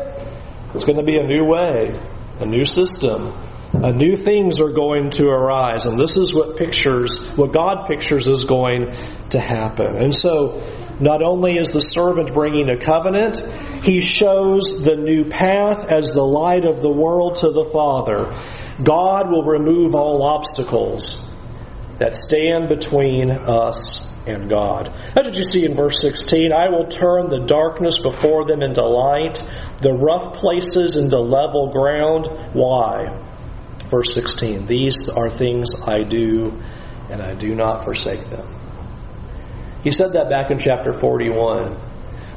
it's 0.76 0.84
going 0.84 1.00
to 1.00 1.08
be 1.08 1.18
a 1.18 1.24
new 1.24 1.46
way, 1.46 1.96
a 2.42 2.46
new 2.46 2.66
system. 2.66 3.34
Uh, 3.72 3.92
new 3.92 4.16
things 4.16 4.60
are 4.60 4.72
going 4.72 5.12
to 5.12 5.28
arise, 5.28 5.86
and 5.86 6.00
this 6.00 6.18
is 6.18 6.34
what 6.34 6.58
pictures, 6.58 7.20
what 7.36 7.54
God 7.54 7.86
pictures 7.88 8.28
is 8.28 8.46
going 8.46 8.92
to 9.30 9.40
happen. 9.40 9.96
And 9.96 10.14
so, 10.14 10.98
not 11.00 11.22
only 11.22 11.58
is 11.58 11.72
the 11.72 11.80
servant 11.80 12.34
bringing 12.34 12.68
a 12.70 12.78
covenant, 12.78 13.38
he 13.84 14.02
shows 14.02 14.84
the 14.84 14.96
new 14.96 15.24
path 15.24 15.86
as 15.88 16.12
the 16.12 16.24
light 16.24 16.66
of 16.66 16.82
the 16.82 16.92
world 16.92 17.36
to 17.38 17.52
the 17.52 17.70
Father. 17.72 18.36
God 18.84 19.30
will 19.30 19.44
remove 19.44 19.94
all 19.94 20.24
obstacles 20.24 21.24
that 22.00 22.16
stand 22.16 22.70
between 22.70 23.30
us 23.30 24.02
and 24.26 24.50
God. 24.50 24.92
That's 25.14 25.28
what 25.28 25.36
you 25.36 25.46
see 25.46 25.64
in 25.64 25.76
verse 25.76 26.02
16. 26.02 26.52
I 26.52 26.70
will 26.70 26.88
turn 26.88 27.30
the 27.30 27.46
darkness 27.46 28.00
before 28.00 28.46
them 28.46 28.64
into 28.64 28.84
light, 28.84 29.42
the 29.82 29.94
rough 29.94 30.34
places 30.34 30.96
into 30.96 31.20
level 31.20 31.72
ground. 31.72 32.28
Why? 32.54 33.29
Verse 33.90 34.14
16. 34.14 34.68
These 34.68 35.10
are 35.10 35.30
things 35.30 35.74
I 35.82 36.04
do, 36.04 36.62
and 37.10 37.22
I 37.22 37.34
do 37.36 37.56
not 37.56 37.84
forsake 37.84 38.30
them. 38.30 38.56
He 39.84 39.92
said 39.92 40.14
that 40.14 40.30
back 40.30 40.52
in 40.52 40.60
chapter 40.60 40.94
41. 40.94 41.88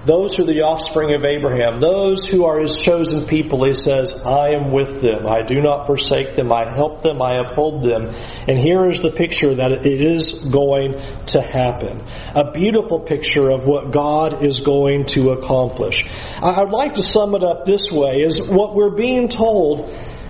Those 0.05 0.35
who 0.35 0.43
are 0.43 0.47
the 0.47 0.62
offspring 0.62 1.15
of 1.15 1.25
Abraham, 1.25 1.79
those 1.79 2.27
who 2.27 2.45
are 2.45 2.59
his 2.59 2.77
chosen 2.77 3.25
people, 3.27 3.65
he 3.65 3.75
says, 3.75 4.21
I 4.25 4.51
am 4.51 4.73
with 4.73 5.01
them. 5.01 5.29
I 5.29 5.43
do 5.43 5.61
not 5.61 5.87
forsake 5.87 6.35
them. 6.35 6.51
I 6.51 6.75
help 6.75 7.03
them. 7.03 7.23
I 7.23 7.37
uphold 7.38 7.85
them. 7.85 8.09
And 8.49 8.59
here 8.59 8.91
is 8.91 9.01
the 9.01 9.12
picture 9.12 9.55
that 9.55 9.71
it 9.71 9.87
is 9.87 10.33
going 10.51 10.95
to 11.29 11.41
happen. 11.41 12.03
A 12.35 12.51
beautiful 12.51 12.99
picture 12.99 13.49
of 13.51 13.65
what 13.65 13.93
God 13.93 14.45
is 14.45 14.59
going 14.59 15.07
to 15.15 15.31
accomplish. 15.31 16.05
I'd 16.43 16.71
like 16.71 16.95
to 16.95 17.03
sum 17.03 17.37
it 17.37 17.45
up 17.45 17.65
this 17.65 17.88
way 17.93 18.23
is 18.23 18.49
what 18.49 18.75
we're 18.75 18.97
being 18.97 19.29
told 19.29 19.88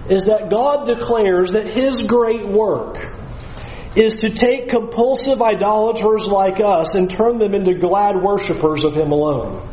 is 0.09 0.25
that 0.25 0.51
God 0.51 0.87
declares 0.87 1.53
that 1.53 1.69
his 1.69 2.03
great 2.03 2.47
work 2.47 2.99
is 3.97 4.17
to 4.17 4.31
take 4.31 4.69
compulsive 4.69 5.43
idolaters 5.43 6.27
like 6.27 6.61
us 6.65 6.95
and 6.95 7.11
turn 7.11 7.39
them 7.39 7.55
into 7.55 7.75
glad 7.75 8.23
worshippers 8.23 8.85
of 8.85 8.95
Him 8.95 9.13
alone. 9.13 9.69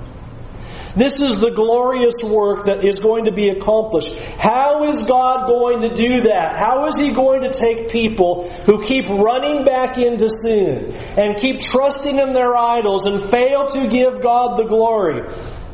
This 0.96 1.22
is 1.22 1.40
the 1.40 1.52
glorious 1.52 2.16
work 2.24 2.66
that 2.66 2.84
is 2.84 3.00
going 3.00 3.26
to 3.26 3.32
be 3.32 3.50
accomplished. 3.50 4.12
How 4.38 4.90
is 4.90 5.06
God 5.06 5.48
going 5.48 5.82
to 5.82 5.94
do 5.94 6.22
that? 6.22 6.58
How 6.58 6.88
is 6.88 6.98
He 6.98 7.14
going 7.14 7.42
to 7.42 7.52
take 7.52 7.90
people 7.90 8.50
who 8.66 8.84
keep 8.84 9.08
running 9.08 9.64
back 9.64 9.98
into 9.98 10.30
sin 10.30 10.92
and 10.92 11.38
keep 11.38 11.62
trusting 11.62 12.18
in 12.18 12.34
their 12.34 12.56
idols 12.58 13.06
and 13.06 13.24
fail 13.30 13.68
to 13.68 13.88
give 13.88 14.22
God 14.22 14.58
the 14.58 14.66
glory? 14.66 15.22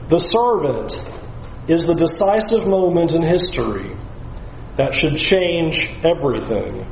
The 0.10 0.20
servant 0.20 1.02
is 1.68 1.86
the 1.86 1.96
decisive 1.96 2.68
moment 2.68 3.14
in 3.14 3.24
history 3.24 3.96
that 4.78 4.94
should 4.94 5.18
change 5.18 5.90
everything 6.04 6.86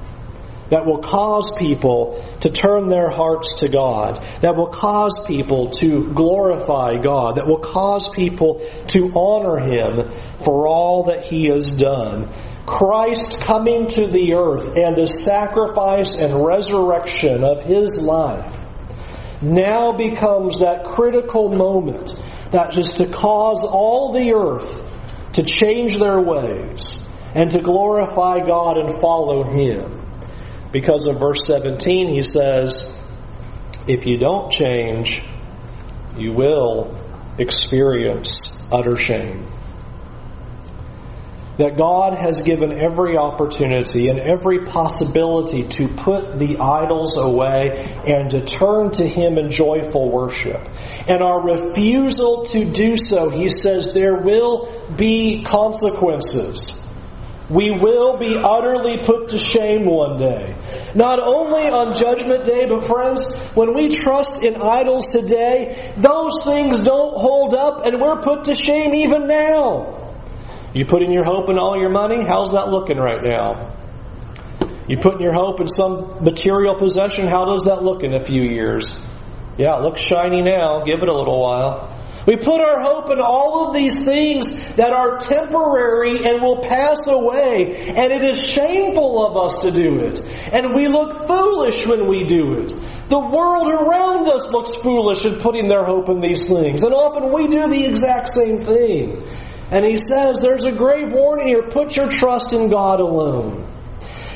that 0.73 0.87
will 0.87 0.99
cause 0.99 1.51
people 1.57 2.25
to 2.39 2.49
turn 2.49 2.89
their 2.89 3.09
hearts 3.09 3.59
to 3.59 3.69
God, 3.69 4.25
that 4.41 4.55
will 4.55 4.69
cause 4.69 5.23
people 5.27 5.69
to 5.69 6.11
glorify 6.13 6.97
God, 6.97 7.37
that 7.37 7.45
will 7.45 7.59
cause 7.59 8.09
people 8.09 8.67
to 8.87 9.11
honor 9.13 9.59
Him 9.59 10.09
for 10.43 10.67
all 10.67 11.03
that 11.03 11.25
He 11.25 11.45
has 11.45 11.71
done. 11.71 12.33
Christ 12.65 13.41
coming 13.41 13.87
to 13.89 14.07
the 14.07 14.33
earth 14.33 14.75
and 14.75 14.95
the 14.95 15.05
sacrifice 15.05 16.15
and 16.15 16.43
resurrection 16.43 17.43
of 17.43 17.61
His 17.61 18.01
life 18.01 18.59
now 19.43 19.91
becomes 19.91 20.59
that 20.59 20.85
critical 20.85 21.49
moment 21.49 22.13
that 22.51 22.75
is 22.77 22.93
to 22.93 23.05
cause 23.05 23.63
all 23.63 24.13
the 24.13 24.33
earth 24.33 24.81
to 25.33 25.43
change 25.43 25.97
their 25.97 26.19
ways 26.19 26.99
and 27.35 27.51
to 27.51 27.61
glorify 27.61 28.45
God 28.45 28.77
and 28.77 28.99
follow 28.99 29.43
Him 29.43 30.03
because 30.73 31.05
of 31.05 31.19
verse 31.19 31.45
17, 31.45 32.09
he 32.09 32.23
says, 32.23 32.91
If 33.87 34.07
you 34.07 34.17
don't 34.17 34.51
change, 34.51 35.21
you 36.17 36.33
will 36.33 36.99
experience 37.37 38.51
utter 38.71 38.97
shame. 38.97 39.47
That 41.59 41.77
God 41.77 42.17
has 42.17 42.41
given 42.41 42.71
every 42.71 43.15
opportunity 43.15 44.07
and 44.07 44.17
every 44.17 44.65
possibility 44.65 45.67
to 45.67 45.87
put 45.87 46.39
the 46.39 46.57
idols 46.57 47.17
away 47.17 47.69
and 48.07 48.31
to 48.31 48.43
turn 48.43 48.89
to 48.93 49.07
Him 49.07 49.37
in 49.37 49.51
joyful 49.51 50.09
worship. 50.09 50.59
And 51.07 51.21
our 51.21 51.39
refusal 51.43 52.45
to 52.45 52.65
do 52.65 52.97
so, 52.97 53.29
He 53.29 53.49
says, 53.49 53.93
there 53.93 54.15
will 54.15 54.95
be 54.97 55.43
consequences. 55.43 56.82
We 57.53 57.69
will 57.69 58.17
be 58.17 58.35
utterly 58.35 58.97
put 58.97 59.29
to 59.29 59.37
shame 59.37 59.85
one 59.85 60.17
day. 60.17 60.55
Not 60.95 61.19
only 61.19 61.69
on 61.69 61.93
Judgment 61.93 62.45
Day, 62.45 62.65
but 62.65 62.87
friends, 62.87 63.31
when 63.53 63.75
we 63.75 63.89
trust 63.89 64.43
in 64.43 64.55
idols 64.55 65.05
today, 65.11 65.93
those 65.97 66.43
things 66.43 66.79
don't 66.79 67.15
hold 67.15 67.53
up 67.53 67.85
and 67.85 68.01
we're 68.01 68.21
put 68.21 68.45
to 68.45 68.55
shame 68.55 68.95
even 68.95 69.27
now. 69.27 70.15
You 70.73 70.87
put 70.87 71.03
in 71.03 71.11
your 71.11 71.23
hope 71.23 71.49
in 71.49 71.59
all 71.59 71.79
your 71.79 71.91
money? 71.91 72.25
How's 72.27 72.53
that 72.53 72.69
looking 72.69 72.97
right 72.97 73.23
now? 73.23 73.77
You 74.87 74.97
put 74.97 75.15
in 75.15 75.21
your 75.21 75.33
hope 75.33 75.61
in 75.61 75.67
some 75.67 76.23
material 76.23 76.73
possession? 76.73 77.27
How 77.27 77.45
does 77.45 77.65
that 77.65 77.83
look 77.83 78.01
in 78.01 78.15
a 78.15 78.23
few 78.23 78.41
years? 78.41 78.99
Yeah, 79.57 79.77
it 79.77 79.83
looks 79.83 80.01
shiny 80.01 80.41
now. 80.41 80.79
Give 80.79 80.99
it 81.03 81.07
a 81.07 81.13
little 81.13 81.39
while. 81.39 81.92
We 82.25 82.37
put 82.37 82.61
our 82.61 82.81
hope 82.81 83.09
in 83.11 83.19
all 83.19 83.67
of 83.67 83.73
these 83.73 84.05
things 84.05 84.47
that 84.75 84.93
are 84.93 85.17
temporary 85.17 86.23
and 86.23 86.41
will 86.41 86.61
pass 86.61 87.07
away, 87.07 87.93
and 87.95 88.13
it 88.13 88.23
is 88.23 88.41
shameful 88.41 89.25
of 89.25 89.35
us 89.35 89.61
to 89.63 89.71
do 89.71 89.99
it. 89.99 90.21
And 90.21 90.73
we 90.73 90.87
look 90.87 91.27
foolish 91.27 91.85
when 91.85 92.07
we 92.07 92.23
do 92.23 92.59
it. 92.59 92.73
The 93.09 93.19
world 93.19 93.67
around 93.67 94.27
us 94.29 94.49
looks 94.51 94.73
foolish 94.81 95.25
in 95.25 95.39
putting 95.41 95.67
their 95.67 95.83
hope 95.83 96.07
in 96.07 96.21
these 96.21 96.47
things, 96.47 96.83
and 96.83 96.93
often 96.93 97.33
we 97.33 97.47
do 97.47 97.67
the 97.67 97.85
exact 97.85 98.29
same 98.29 98.63
thing. 98.63 99.21
And 99.69 99.83
he 99.83 99.97
says 99.97 100.39
there's 100.39 100.65
a 100.65 100.71
grave 100.71 101.11
warning 101.11 101.47
here 101.47 101.63
put 101.63 101.95
your 101.95 102.09
trust 102.09 102.53
in 102.53 102.69
God 102.69 102.99
alone. 103.01 103.67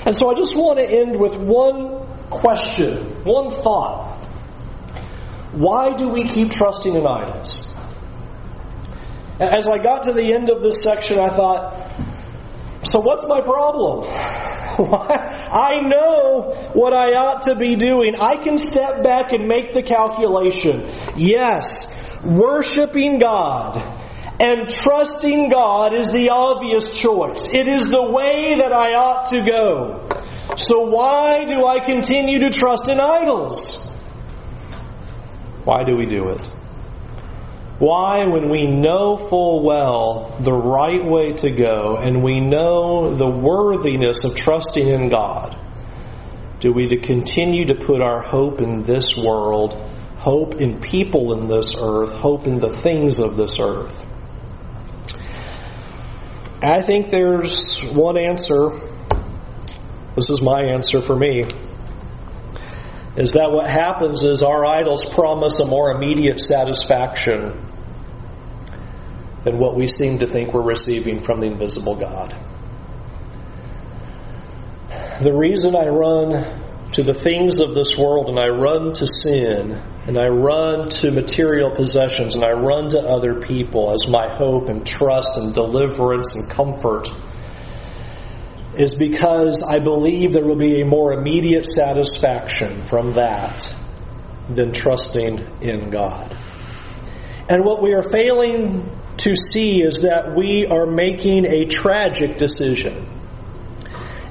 And 0.06 0.15
so 0.15 0.30
I 0.30 0.36
just 0.36 0.56
want 0.56 0.80
to 0.80 0.86
end 0.86 1.17
with 1.19 1.36
one 1.36 2.06
question, 2.30 3.23
one 3.23 3.52
thought. 3.62 4.17
Why 5.54 5.95
do 5.95 6.10
we 6.10 6.26
keep 6.26 6.52
trusting 6.52 6.93
in 6.93 7.06
idols? 7.06 7.77
As 9.39 9.67
I 9.67 9.78
got 9.78 10.04
to 10.04 10.13
the 10.13 10.34
end 10.34 10.50
of 10.50 10.63
this 10.63 10.78
section, 10.82 11.19
I 11.19 11.30
thought, 11.30 11.91
so 12.84 13.00
what's 13.00 13.28
my 13.28 13.41
problem? 13.41 14.06
I 14.80 15.82
know 15.82 16.71
what 16.73 16.93
I 16.93 17.15
ought 17.15 17.43
to 17.43 17.56
be 17.56 17.76
doing. 17.76 18.15
I 18.15 18.36
can 18.43 18.58
step 18.58 19.04
back 19.04 19.32
and 19.32 19.47
make 19.47 19.73
the 19.73 19.84
calculation. 19.84 20.89
Yes, 21.15 21.86
worshiping 22.23 23.19
God 23.19 23.78
and 24.39 24.69
trusting 24.69 25.50
God 25.50 25.93
is 25.93 26.12
the 26.12 26.30
obvious 26.30 26.97
choice. 27.00 27.50
It 27.54 27.67
is 27.67 27.88
the 27.88 28.10
way 28.10 28.56
that 28.60 28.71
I 28.71 28.93
ought 28.93 29.28
to 29.28 29.41
go. 29.41 30.08
So 30.58 30.82
why 30.82 31.45
do 31.45 31.65
I 31.65 31.80
continue 31.80 32.39
to 32.39 32.50
trust 32.50 32.88
in 32.88 33.00
idols? 33.00 33.84
Why 35.63 35.84
do 35.84 35.97
we 35.97 36.06
do 36.06 36.30
it? 36.30 36.50
Why, 37.80 38.26
when 38.26 38.50
we 38.50 38.66
know 38.66 39.18
full 39.18 39.62
well 39.62 40.36
the 40.40 40.54
right 40.54 41.06
way 41.06 41.34
to 41.34 41.52
go 41.52 41.98
and 41.98 42.24
we 42.24 42.40
know 42.40 43.13
the 43.13 43.30
worthiness 43.30 44.24
of 44.24 44.36
trusting 44.36 44.88
in 44.88 45.10
God, 45.10 45.56
do 46.60 46.74
we 46.74 46.88
to 46.88 46.98
continue 46.98 47.66
to 47.66 47.76
put 47.76 48.02
our 48.02 48.24
hope 48.24 48.62
in 48.62 48.84
this 48.84 49.16
world, 49.16 49.76
hope 50.18 50.56
in 50.56 50.80
people 50.80 51.34
in 51.34 51.48
this 51.48 51.75
earth, 51.80 52.13
hope 52.13 52.48
in 52.48 52.58
the 52.58 52.71
things 52.71 53.19
of 53.19 53.38
this 53.38 53.60
earth? 53.60 53.94
I 56.63 56.82
think 56.82 57.12
there's 57.12 57.80
one 57.94 58.17
answer. 58.17 58.71
This 60.15 60.32
is 60.32 60.42
my 60.42 60.63
answer 60.63 61.00
for 61.00 61.15
me. 61.15 61.46
Is 63.17 63.34
that 63.34 63.52
what 63.52 63.69
happens 63.69 64.23
is 64.23 64.42
our 64.42 64.65
idols 64.65 65.06
promise 65.06 65.60
a 65.60 65.65
more 65.65 65.92
immediate 65.92 66.40
satisfaction 66.40 67.67
than 69.44 69.60
what 69.60 69.75
we 69.75 69.88
seem 69.88 70.19
to 70.19 70.27
think 70.27 70.54
we're 70.54 70.62
receiving 70.62 71.23
from 71.23 71.40
the 71.40 71.48
invisible 71.48 71.96
God. 71.96 72.35
The 75.21 75.33
reason 75.33 75.75
I 75.75 75.88
run 75.88 76.92
to 76.94 77.04
the 77.04 77.13
things 77.13 77.60
of 77.60 77.73
this 77.73 77.98
world 77.98 78.29
and 78.29 78.40
I 78.40 78.48
run 78.50 78.94
to 78.94 79.08
sin 79.08 79.71
and 80.08 80.17
I 80.17 80.27
run 80.27 80.90
to 80.90 81.12
material 81.12 81.71
possessions 81.71 82.35
and 82.35 82.44
I 82.44 82.52
run 82.52 82.90
to 82.90 83.00
other 83.00 83.42
people 83.42 83.92
as 83.92 84.08
my 84.08 84.35
hope 84.38 84.69
and 84.69 84.85
trust 84.85 85.38
and 85.38 85.54
deliverance 85.54 86.33
and 86.35 86.50
comfort 86.50 87.10
is 88.77 88.96
because 88.96 89.63
I 89.67 89.79
believe 89.79 90.33
there 90.33 90.46
will 90.46 90.56
be 90.56 90.81
a 90.81 90.85
more 90.85 91.13
immediate 91.13 91.65
satisfaction 91.65 92.85
from 92.85 93.12
that 93.12 93.65
than 94.50 94.71
trusting 94.71 95.62
in 95.62 95.90
God. 95.90 96.38
And 97.50 97.65
what 97.65 97.81
we 97.81 97.94
are 97.94 98.04
failing 98.04 98.96
to 99.18 99.36
see 99.36 99.82
is 99.82 100.00
that 100.00 100.36
we 100.36 100.65
are 100.68 100.86
making 100.86 101.46
a 101.46 101.65
tragic 101.65 102.38
decision. 102.38 103.13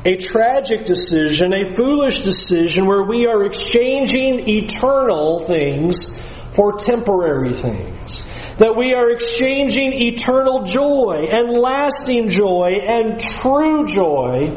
A 0.05 0.17
tragic 0.17 0.85
decision, 0.85 1.53
a 1.53 1.75
foolish 1.75 2.21
decision 2.21 2.87
where 2.87 3.03
we 3.03 3.27
are 3.27 3.45
exchanging 3.45 4.49
eternal 4.49 5.45
things 5.47 6.09
for 6.55 6.79
temporary 6.79 7.55
things. 7.55 8.23
That 8.59 8.77
we 8.77 8.95
are 8.95 9.11
exchanging 9.11 9.93
eternal 9.93 10.63
joy 10.63 11.27
and 11.31 11.51
lasting 11.51 12.29
joy 12.29 12.79
and 12.81 13.21
true 13.21 13.87
joy 13.87 14.57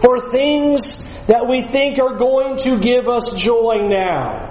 for 0.00 0.30
things 0.30 1.06
that 1.26 1.46
we 1.48 1.62
think 1.70 1.98
are 1.98 2.16
going 2.16 2.56
to 2.58 2.78
give 2.78 3.06
us 3.06 3.34
joy 3.34 3.86
now. 3.86 4.50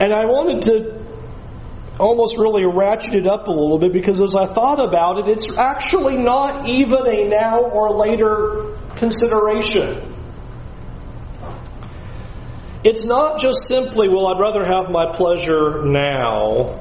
And 0.00 0.12
I 0.12 0.26
wanted 0.26 0.62
to 0.62 1.03
almost 1.98 2.38
really 2.38 2.62
ratcheted 2.62 3.26
up 3.26 3.46
a 3.46 3.50
little 3.50 3.78
bit 3.78 3.92
because 3.92 4.20
as 4.20 4.34
I 4.34 4.46
thought 4.46 4.80
about 4.80 5.20
it, 5.20 5.28
it's 5.28 5.56
actually 5.56 6.16
not 6.16 6.68
even 6.68 7.06
a 7.06 7.28
now 7.28 7.70
or 7.70 7.96
later 7.96 8.76
consideration. 8.96 10.12
It's 12.82 13.04
not 13.04 13.40
just 13.40 13.66
simply, 13.66 14.08
well, 14.08 14.26
I'd 14.26 14.40
rather 14.40 14.64
have 14.64 14.90
my 14.90 15.16
pleasure 15.16 15.84
now 15.84 16.80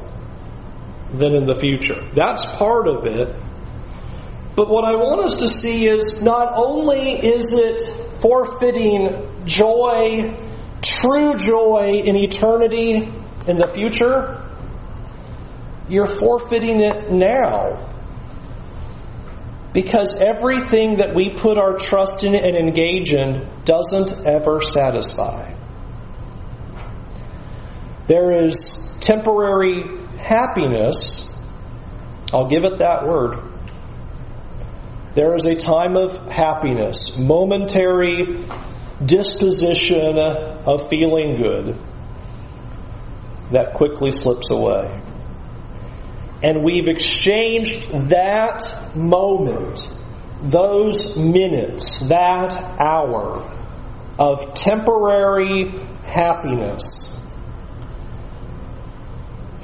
than 1.14 1.34
in 1.34 1.46
the 1.46 1.56
future. 1.56 2.02
That's 2.14 2.46
part 2.46 2.88
of 2.88 3.06
it. 3.06 3.36
But 4.56 4.70
what 4.70 4.86
I 4.86 4.96
want 4.96 5.22
us 5.22 5.36
to 5.38 5.48
see 5.48 5.88
is 5.88 6.22
not 6.22 6.54
only 6.56 7.12
is 7.12 7.54
it 7.54 8.22
forfeiting 8.22 9.46
joy, 9.46 10.36
true 10.82 11.36
joy 11.36 12.02
in 12.04 12.16
eternity 12.16 13.12
in 13.48 13.58
the 13.58 13.72
future, 13.74 14.43
you're 15.90 16.18
forfeiting 16.18 16.82
it 16.82 17.12
now. 17.12 17.90
Because 19.74 20.16
everything 20.20 20.98
that 20.98 21.16
we 21.16 21.32
put 21.32 21.58
our 21.58 21.78
trust 21.78 22.24
in 22.24 22.36
and 22.36 22.56
engage 22.56 23.12
in 23.12 23.50
doesn't 23.66 24.28
ever 24.28 24.62
satisfy. 24.62 25.54
There 28.08 28.48
is 28.48 28.98
temporary 29.02 29.84
happiness. 30.18 31.28
I'll 32.32 32.50
give 32.50 32.66
it 32.66 32.80
that 32.80 33.08
word. 33.08 33.40
There 35.16 35.36
is 35.36 35.46
a 35.46 35.56
time 35.56 35.96
of 35.96 36.32
happiness, 36.32 37.18
momentary 37.18 38.48
disposition 39.04 40.18
of 40.18 40.90
feeling 40.90 41.36
good 41.36 41.78
that 43.52 43.74
quickly 43.76 44.12
slips 44.12 44.50
away. 44.50 45.03
And 46.44 46.62
we've 46.62 46.88
exchanged 46.88 47.90
that 48.10 48.96
moment, 48.96 49.88
those 50.42 51.18
minutes, 51.18 52.08
that 52.10 52.54
hour 52.80 53.50
of 54.20 54.54
temporary 54.54 55.70
happiness 56.04 57.10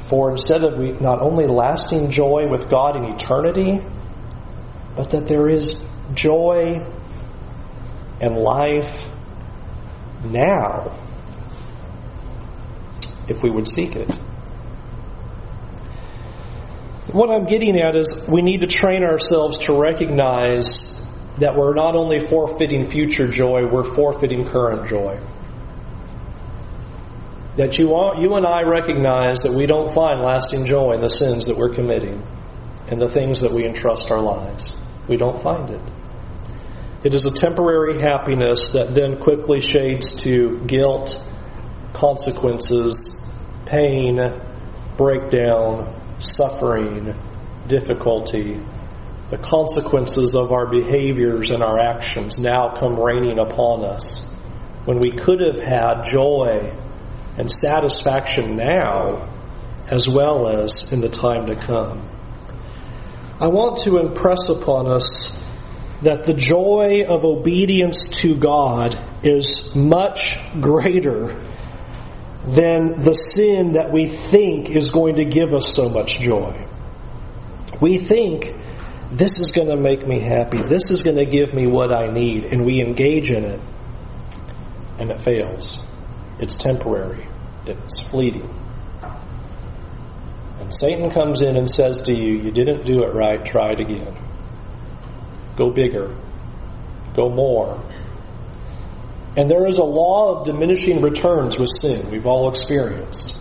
for 0.10 0.32
instead 0.32 0.64
of 0.64 0.80
not 1.02 1.22
only 1.22 1.46
lasting 1.46 2.10
joy 2.12 2.48
with 2.50 2.70
God 2.70 2.96
in 2.96 3.04
eternity, 3.14 3.80
but 4.96 5.12
that 5.12 5.28
there 5.28 5.50
is 5.50 5.76
joy 6.14 6.84
and 8.22 8.38
life 8.38 9.04
now 10.24 10.98
if 13.28 13.44
we 13.44 13.50
would 13.52 13.68
seek 13.68 13.96
it. 13.96 14.10
What 17.12 17.32
I'm 17.32 17.46
getting 17.46 17.80
at 17.80 17.96
is 17.96 18.28
we 18.28 18.44
need 18.44 18.62
to 18.62 18.68
train 18.68 19.04
ourselves 19.04 19.58
to 19.66 19.74
recognize 19.74 20.94
that 21.40 21.56
we're 21.56 21.74
not 21.74 21.96
only 21.96 22.20
forfeiting 22.20 22.88
future 22.88 23.28
joy, 23.28 23.66
we're 23.66 23.96
forfeiting 23.96 24.46
current 24.46 24.88
joy. 24.88 25.20
That 27.58 27.80
you, 27.80 27.94
all, 27.94 28.22
you 28.22 28.36
and 28.36 28.46
I 28.46 28.62
recognize 28.62 29.42
that 29.42 29.54
we 29.54 29.66
don't 29.66 29.92
find 29.92 30.22
lasting 30.22 30.66
joy 30.66 30.94
in 30.94 31.02
the 31.02 31.10
sins 31.10 31.48
that 31.48 31.58
we're 31.58 31.74
committing 31.74 32.22
and 32.88 33.02
the 33.02 33.10
things 33.10 33.42
that 33.42 33.52
we 33.52 33.66
entrust 33.66 34.12
our 34.12 34.22
lives. 34.22 34.74
We 35.08 35.18
don't 35.18 35.42
find 35.42 35.70
it. 35.72 35.82
It 37.04 37.16
is 37.16 37.26
a 37.26 37.32
temporary 37.32 38.00
happiness 38.00 38.70
that 38.72 38.94
then 38.94 39.20
quickly 39.20 39.62
shades 39.62 40.14
to 40.24 40.64
guilt, 40.68 41.20
consequences, 41.94 43.16
pain, 43.66 44.20
breakdown, 44.96 45.96
suffering, 46.20 47.16
difficulty, 47.68 48.60
the 49.30 49.38
consequences 49.38 50.36
of 50.36 50.52
our 50.52 50.68
behaviors 50.68 51.52
and 51.52 51.62
our 51.62 51.80
actions 51.80 52.40
now 52.40 52.74
come 52.74 53.00
raining 53.00 53.40
upon 53.40 53.84
us. 53.84 54.22
When 54.86 55.00
we 55.00 55.12
could 55.12 55.40
have 55.40 55.60
had 55.60 56.04
joy 56.06 56.76
and 57.38 57.50
satisfaction 57.50 58.56
now, 58.56 59.30
as 59.88 60.08
well 60.08 60.48
as 60.48 60.92
in 60.92 61.02
the 61.02 61.10
time 61.10 61.48
to 61.48 61.56
come. 61.56 62.08
I 63.40 63.48
want 63.48 63.80
to 63.80 63.98
impress 63.98 64.50
upon 64.50 64.88
us 64.88 65.32
that 66.02 66.26
the 66.26 66.34
joy 66.34 67.06
of 67.08 67.26
obedience 67.26 68.08
to 68.22 68.36
God 68.36 68.98
is 69.24 69.76
much 69.76 70.38
greater 70.60 71.49
than 72.56 73.04
the 73.04 73.14
sin 73.14 73.74
that 73.74 73.92
we 73.92 74.08
think 74.32 74.70
is 74.70 74.90
going 74.90 75.18
to 75.18 75.26
give 75.26 75.54
us 75.54 75.74
so 75.74 75.90
much 75.90 76.20
joy. 76.20 76.66
We 77.80 78.00
think 78.00 78.56
this 79.12 79.40
is 79.40 79.52
going 79.52 79.68
to 79.68 79.76
make 79.76 80.08
me 80.08 80.20
happy, 80.20 80.62
this 80.68 80.90
is 80.90 81.04
going 81.04 81.18
to 81.18 81.26
give 81.26 81.54
me 81.54 81.68
what 81.68 81.94
I 81.94 82.12
need, 82.12 82.46
and 82.46 82.66
we 82.66 82.82
engage 82.82 83.30
in 83.30 83.44
it, 83.44 83.60
and 84.98 85.12
it 85.12 85.22
fails. 85.22 85.80
It's 86.40 86.56
temporary, 86.56 87.28
it's 87.66 88.02
fleeting. 88.10 88.50
And 90.60 90.74
Satan 90.74 91.12
comes 91.12 91.42
in 91.42 91.56
and 91.56 91.70
says 91.70 92.02
to 92.02 92.14
you, 92.14 92.42
You 92.42 92.52
didn't 92.52 92.86
do 92.86 93.04
it 93.04 93.14
right, 93.14 93.44
try 93.46 93.72
it 93.72 93.80
again. 93.80 94.18
Go 95.56 95.72
bigger, 95.72 96.16
go 97.16 97.30
more, 97.30 97.82
and 99.38 99.50
there 99.50 99.68
is 99.68 99.78
a 99.78 99.84
law 99.84 100.40
of 100.40 100.46
diminishing 100.46 101.02
returns 101.02 101.58
with 101.58 101.70
sin, 101.70 102.10
we've 102.12 102.26
all 102.26 102.50
experienced. 102.50 103.36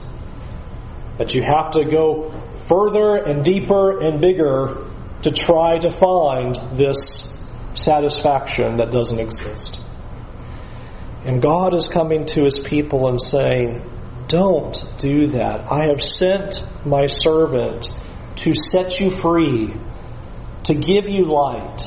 That 1.16 1.34
you 1.34 1.42
have 1.42 1.72
to 1.72 1.84
go 1.84 2.30
further 2.66 3.16
and 3.16 3.44
deeper 3.44 4.00
and 4.00 4.20
bigger 4.20 4.86
to 5.22 5.32
try 5.32 5.78
to 5.78 5.90
find 5.90 6.78
this 6.78 7.36
satisfaction 7.74 8.76
that 8.76 8.90
doesn't 8.90 9.18
exist. 9.18 9.80
And 11.24 11.42
God 11.42 11.74
is 11.74 11.88
coming 11.88 12.26
to 12.26 12.44
his 12.44 12.60
people 12.60 13.08
and 13.08 13.20
saying, 13.20 13.82
Don't 14.28 14.78
do 14.98 15.28
that. 15.28 15.70
I 15.70 15.86
have 15.88 16.02
sent 16.02 16.64
my 16.86 17.06
servant 17.06 17.88
to 18.36 18.54
set 18.54 19.00
you 19.00 19.10
free, 19.10 19.74
to 20.64 20.74
give 20.74 21.08
you 21.08 21.24
light, 21.24 21.82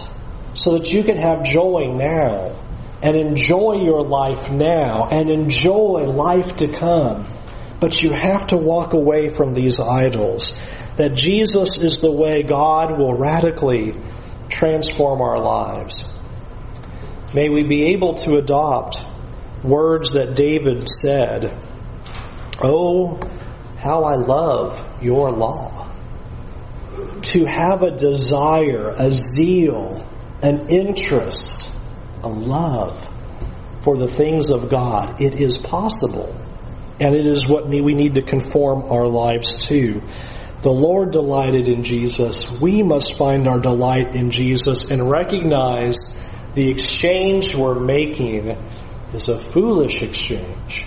so 0.54 0.74
that 0.78 0.92
you 0.92 1.04
can 1.04 1.18
have 1.18 1.44
joy 1.44 1.92
now 1.94 2.61
and 3.02 3.16
enjoy 3.16 3.84
your 3.84 4.04
life 4.04 4.52
now 4.52 5.08
and 5.10 5.30
enjoy 5.30 6.04
life 6.04 6.56
to 6.58 6.68
come. 6.68 7.26
But 7.80 8.02
you 8.04 8.12
have 8.12 8.48
to 8.48 8.58
walk 8.58 8.94
away 8.94 9.30
from 9.30 9.54
these 9.54 9.80
idols. 9.80 10.54
That 10.98 11.16
Jesus 11.16 11.78
is 11.78 12.00
the 12.00 12.12
way 12.12 12.44
God 12.44 12.98
will 13.00 13.18
radically 13.18 13.94
transform 14.50 15.22
our 15.22 15.40
lives. 15.40 16.04
May 17.34 17.50
we 17.50 17.64
be 17.64 17.86
able 17.94 18.16
to 18.16 18.36
adopt 18.36 19.00
words 19.64 20.12
that 20.12 20.36
David 20.36 20.88
said 20.90 21.58
Oh, 22.64 23.20
how 23.78 24.04
I 24.04 24.16
love 24.16 25.02
your 25.02 25.32
law. 25.32 25.90
to 27.24 27.46
have 27.46 27.82
a 27.82 27.96
desire, 27.98 28.90
a 28.90 29.10
zeal, 29.12 30.08
an 30.44 30.70
interest, 30.70 31.72
a 32.24 32.30
love 32.30 32.98
for 33.84 33.98
the 33.98 34.08
things 34.08 34.50
of 34.50 34.70
God. 34.70 35.22
It 35.22 35.40
is 35.40 35.58
possible. 35.58 36.36
And 37.00 37.16
it 37.16 37.26
is 37.26 37.48
what 37.48 37.68
we 37.68 37.96
need 37.96 38.16
to 38.16 38.22
conform 38.22 38.84
our 38.84 39.08
lives 39.08 39.66
to. 39.68 40.02
The 40.62 40.70
Lord 40.70 41.12
delighted 41.12 41.68
in 41.68 41.84
Jesus. 41.84 42.46
We 42.62 42.84
must 42.84 43.18
find 43.18 43.48
our 43.48 43.60
delight 43.60 44.16
in 44.16 44.30
Jesus 44.30 44.84
and 44.84 45.10
recognize 45.10 45.98
the 46.54 46.70
exchange 46.70 47.56
we're 47.56 47.80
making 47.80 48.50
is 49.14 49.28
a 49.30 49.40
foolish 49.40 50.04
exchange. 50.04 50.86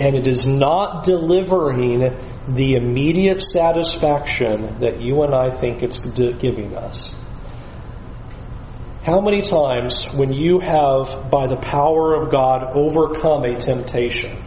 And 0.00 0.16
it 0.16 0.26
is 0.26 0.44
not 0.44 1.04
delivering 1.04 2.00
the 2.48 2.74
immediate 2.74 3.42
satisfaction 3.42 4.80
that 4.80 5.00
you 5.00 5.22
and 5.22 5.32
I 5.32 5.60
think 5.60 5.82
it's 5.84 5.98
giving 5.98 6.74
us. 6.74 7.14
How 9.04 9.20
many 9.20 9.42
times, 9.42 10.06
when 10.14 10.32
you 10.32 10.60
have, 10.60 11.30
by 11.30 11.46
the 11.46 11.58
power 11.58 12.14
of 12.14 12.30
God, 12.30 12.74
overcome 12.74 13.44
a 13.44 13.54
temptation, 13.60 14.42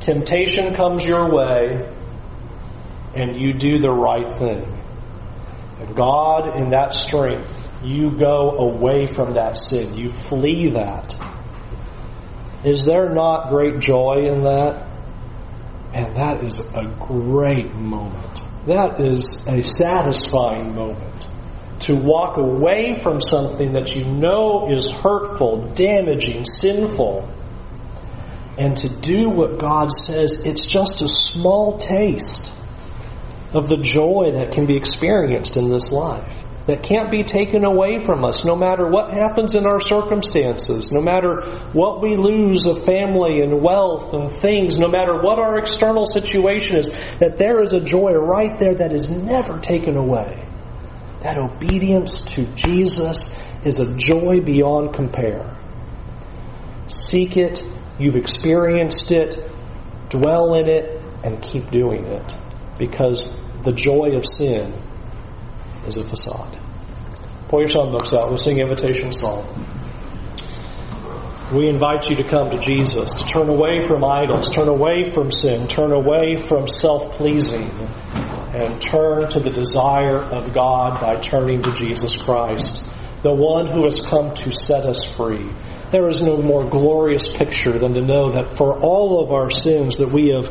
temptation 0.00 0.74
comes 0.74 1.04
your 1.04 1.32
way, 1.32 1.88
and 3.14 3.36
you 3.36 3.52
do 3.52 3.78
the 3.78 3.90
right 3.92 4.34
thing. 4.34 4.64
And 5.78 5.94
God, 5.94 6.56
in 6.56 6.70
that 6.70 6.92
strength, 6.92 7.50
you 7.84 8.10
go 8.10 8.50
away 8.50 9.06
from 9.06 9.34
that 9.34 9.56
sin. 9.56 9.94
You 9.94 10.10
flee 10.10 10.70
that. 10.70 11.14
Is 12.64 12.84
there 12.84 13.14
not 13.14 13.48
great 13.48 13.78
joy 13.78 14.22
in 14.24 14.42
that? 14.42 14.88
And 15.94 16.16
that 16.16 16.42
is 16.42 16.58
a 16.58 16.86
great 16.98 17.72
moment. 17.74 18.40
That 18.66 19.00
is 19.00 19.38
a 19.46 19.62
satisfying 19.62 20.74
moment. 20.74 21.28
To 21.82 21.96
walk 21.96 22.36
away 22.36 22.94
from 23.00 23.20
something 23.20 23.72
that 23.72 23.94
you 23.94 24.04
know 24.04 24.70
is 24.70 24.90
hurtful, 24.90 25.72
damaging, 25.74 26.44
sinful, 26.44 27.28
and 28.58 28.76
to 28.76 28.88
do 28.88 29.30
what 29.30 29.58
God 29.58 29.90
says, 29.90 30.36
it's 30.44 30.66
just 30.66 31.02
a 31.02 31.08
small 31.08 31.78
taste 31.78 32.52
of 33.52 33.68
the 33.68 33.78
joy 33.78 34.32
that 34.34 34.52
can 34.52 34.66
be 34.66 34.76
experienced 34.76 35.56
in 35.56 35.70
this 35.70 35.90
life 35.90 36.42
that 36.66 36.82
can't 36.82 37.10
be 37.10 37.24
taken 37.24 37.64
away 37.64 38.04
from 38.04 38.24
us 38.24 38.44
no 38.44 38.54
matter 38.54 38.88
what 38.88 39.12
happens 39.12 39.54
in 39.54 39.66
our 39.66 39.80
circumstances, 39.80 40.92
no 40.92 41.00
matter 41.00 41.42
what 41.72 42.00
we 42.00 42.16
lose 42.16 42.66
of 42.66 42.84
family 42.84 43.40
and 43.40 43.60
wealth 43.60 44.14
and 44.14 44.32
things, 44.32 44.78
no 44.78 44.88
matter 44.88 45.20
what 45.20 45.38
our 45.38 45.58
external 45.58 46.06
situation 46.06 46.76
is, 46.76 46.88
that 47.18 47.36
there 47.38 47.62
is 47.62 47.72
a 47.72 47.80
joy 47.80 48.12
right 48.12 48.58
there 48.60 48.76
that 48.76 48.92
is 48.92 49.10
never 49.10 49.58
taken 49.58 49.96
away. 49.96 50.48
That 51.22 51.38
obedience 51.38 52.20
to 52.34 52.46
Jesus 52.56 53.32
is 53.64 53.78
a 53.78 53.96
joy 53.96 54.40
beyond 54.40 54.92
compare. 54.92 55.56
Seek 56.88 57.36
it, 57.36 57.62
you've 57.98 58.16
experienced 58.16 59.12
it, 59.12 59.36
dwell 60.08 60.54
in 60.54 60.68
it, 60.68 61.00
and 61.22 61.40
keep 61.40 61.70
doing 61.70 62.06
it 62.06 62.34
because 62.76 63.32
the 63.64 63.72
joy 63.72 64.16
of 64.16 64.26
sin 64.26 64.72
is 65.86 65.96
a 65.96 66.08
facade. 66.08 66.58
Pull 67.48 67.60
your 67.60 67.68
songbooks 67.68 68.12
out. 68.18 68.28
We'll 68.28 68.38
sing 68.38 68.58
Invitation 68.58 69.12
Song. 69.12 69.46
We 71.54 71.68
invite 71.68 72.08
you 72.08 72.16
to 72.16 72.24
come 72.24 72.50
to 72.50 72.58
Jesus, 72.58 73.14
to 73.16 73.24
turn 73.24 73.48
away 73.48 73.86
from 73.86 74.02
idols, 74.02 74.50
turn 74.50 74.68
away 74.68 75.12
from 75.12 75.30
sin, 75.30 75.68
turn 75.68 75.92
away 75.92 76.36
from 76.36 76.66
self 76.66 77.12
pleasing, 77.12 77.70
and 78.54 78.80
turn 78.80 79.28
to 79.30 79.40
the 79.40 79.50
desire 79.50 80.18
of 80.18 80.52
God 80.52 81.00
by 81.00 81.18
turning 81.20 81.62
to 81.62 81.72
Jesus 81.72 82.16
Christ, 82.16 82.84
the 83.22 83.34
one 83.34 83.66
who 83.66 83.84
has 83.84 84.00
come 84.00 84.34
to 84.34 84.52
set 84.52 84.84
us 84.84 85.04
free. 85.16 85.50
There 85.90 86.08
is 86.08 86.20
no 86.20 86.38
more 86.38 86.68
glorious 86.68 87.28
picture 87.28 87.78
than 87.78 87.94
to 87.94 88.00
know 88.00 88.32
that 88.32 88.56
for 88.56 88.78
all 88.78 89.22
of 89.22 89.32
our 89.32 89.50
sins 89.50 89.96
that 89.96 90.12
we 90.12 90.28
have 90.28 90.46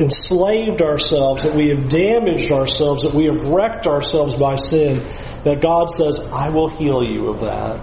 enslaved 0.00 0.82
ourselves, 0.82 1.44
that 1.44 1.54
we 1.54 1.68
have 1.68 1.88
damaged 1.88 2.50
ourselves, 2.50 3.02
that 3.04 3.14
we 3.14 3.26
have 3.26 3.42
wrecked 3.44 3.86
ourselves 3.86 4.34
by 4.34 4.56
sin, 4.56 4.98
that 5.44 5.60
God 5.62 5.90
says, 5.90 6.20
I 6.20 6.48
will 6.50 6.68
heal 6.68 7.02
you 7.02 7.28
of 7.28 7.40
that, 7.40 7.80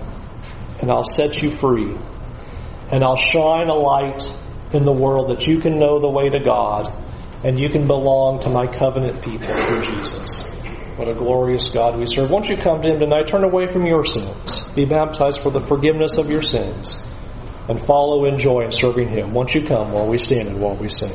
and 0.81 0.91
I'll 0.91 1.03
set 1.03 1.41
you 1.41 1.55
free, 1.55 1.95
and 2.91 3.03
I'll 3.03 3.15
shine 3.15 3.69
a 3.69 3.75
light 3.75 4.27
in 4.73 4.83
the 4.83 4.93
world 4.93 5.29
that 5.29 5.47
you 5.47 5.59
can 5.59 5.79
know 5.79 5.99
the 5.99 6.09
way 6.09 6.29
to 6.29 6.39
God, 6.39 7.04
and 7.45 7.59
you 7.59 7.69
can 7.69 7.85
belong 7.85 8.39
to 8.39 8.49
my 8.49 8.65
covenant 8.65 9.23
people 9.23 9.53
through 9.53 9.81
Jesus. 9.81 10.43
What 10.95 11.07
a 11.07 11.13
glorious 11.13 11.69
God 11.71 11.99
we 11.99 12.07
serve. 12.07 12.31
Won't 12.31 12.49
you 12.49 12.57
come 12.57 12.81
to 12.81 12.87
Him 12.87 12.99
tonight? 12.99 13.27
Turn 13.27 13.43
away 13.43 13.67
from 13.67 13.85
your 13.85 14.03
sins. 14.03 14.61
Be 14.73 14.85
baptized 14.85 15.41
for 15.41 15.51
the 15.51 15.59
forgiveness 15.59 16.17
of 16.17 16.27
your 16.27 16.41
sins. 16.41 16.97
And 17.69 17.79
follow 17.85 18.25
in 18.25 18.39
joy 18.39 18.63
in 18.65 18.71
serving 18.71 19.09
Him. 19.09 19.31
Won't 19.31 19.53
you 19.53 19.63
come 19.63 19.91
while 19.91 20.07
we 20.07 20.17
stand 20.17 20.47
and 20.47 20.59
while 20.59 20.75
we 20.75 20.89
sing? 20.89 21.13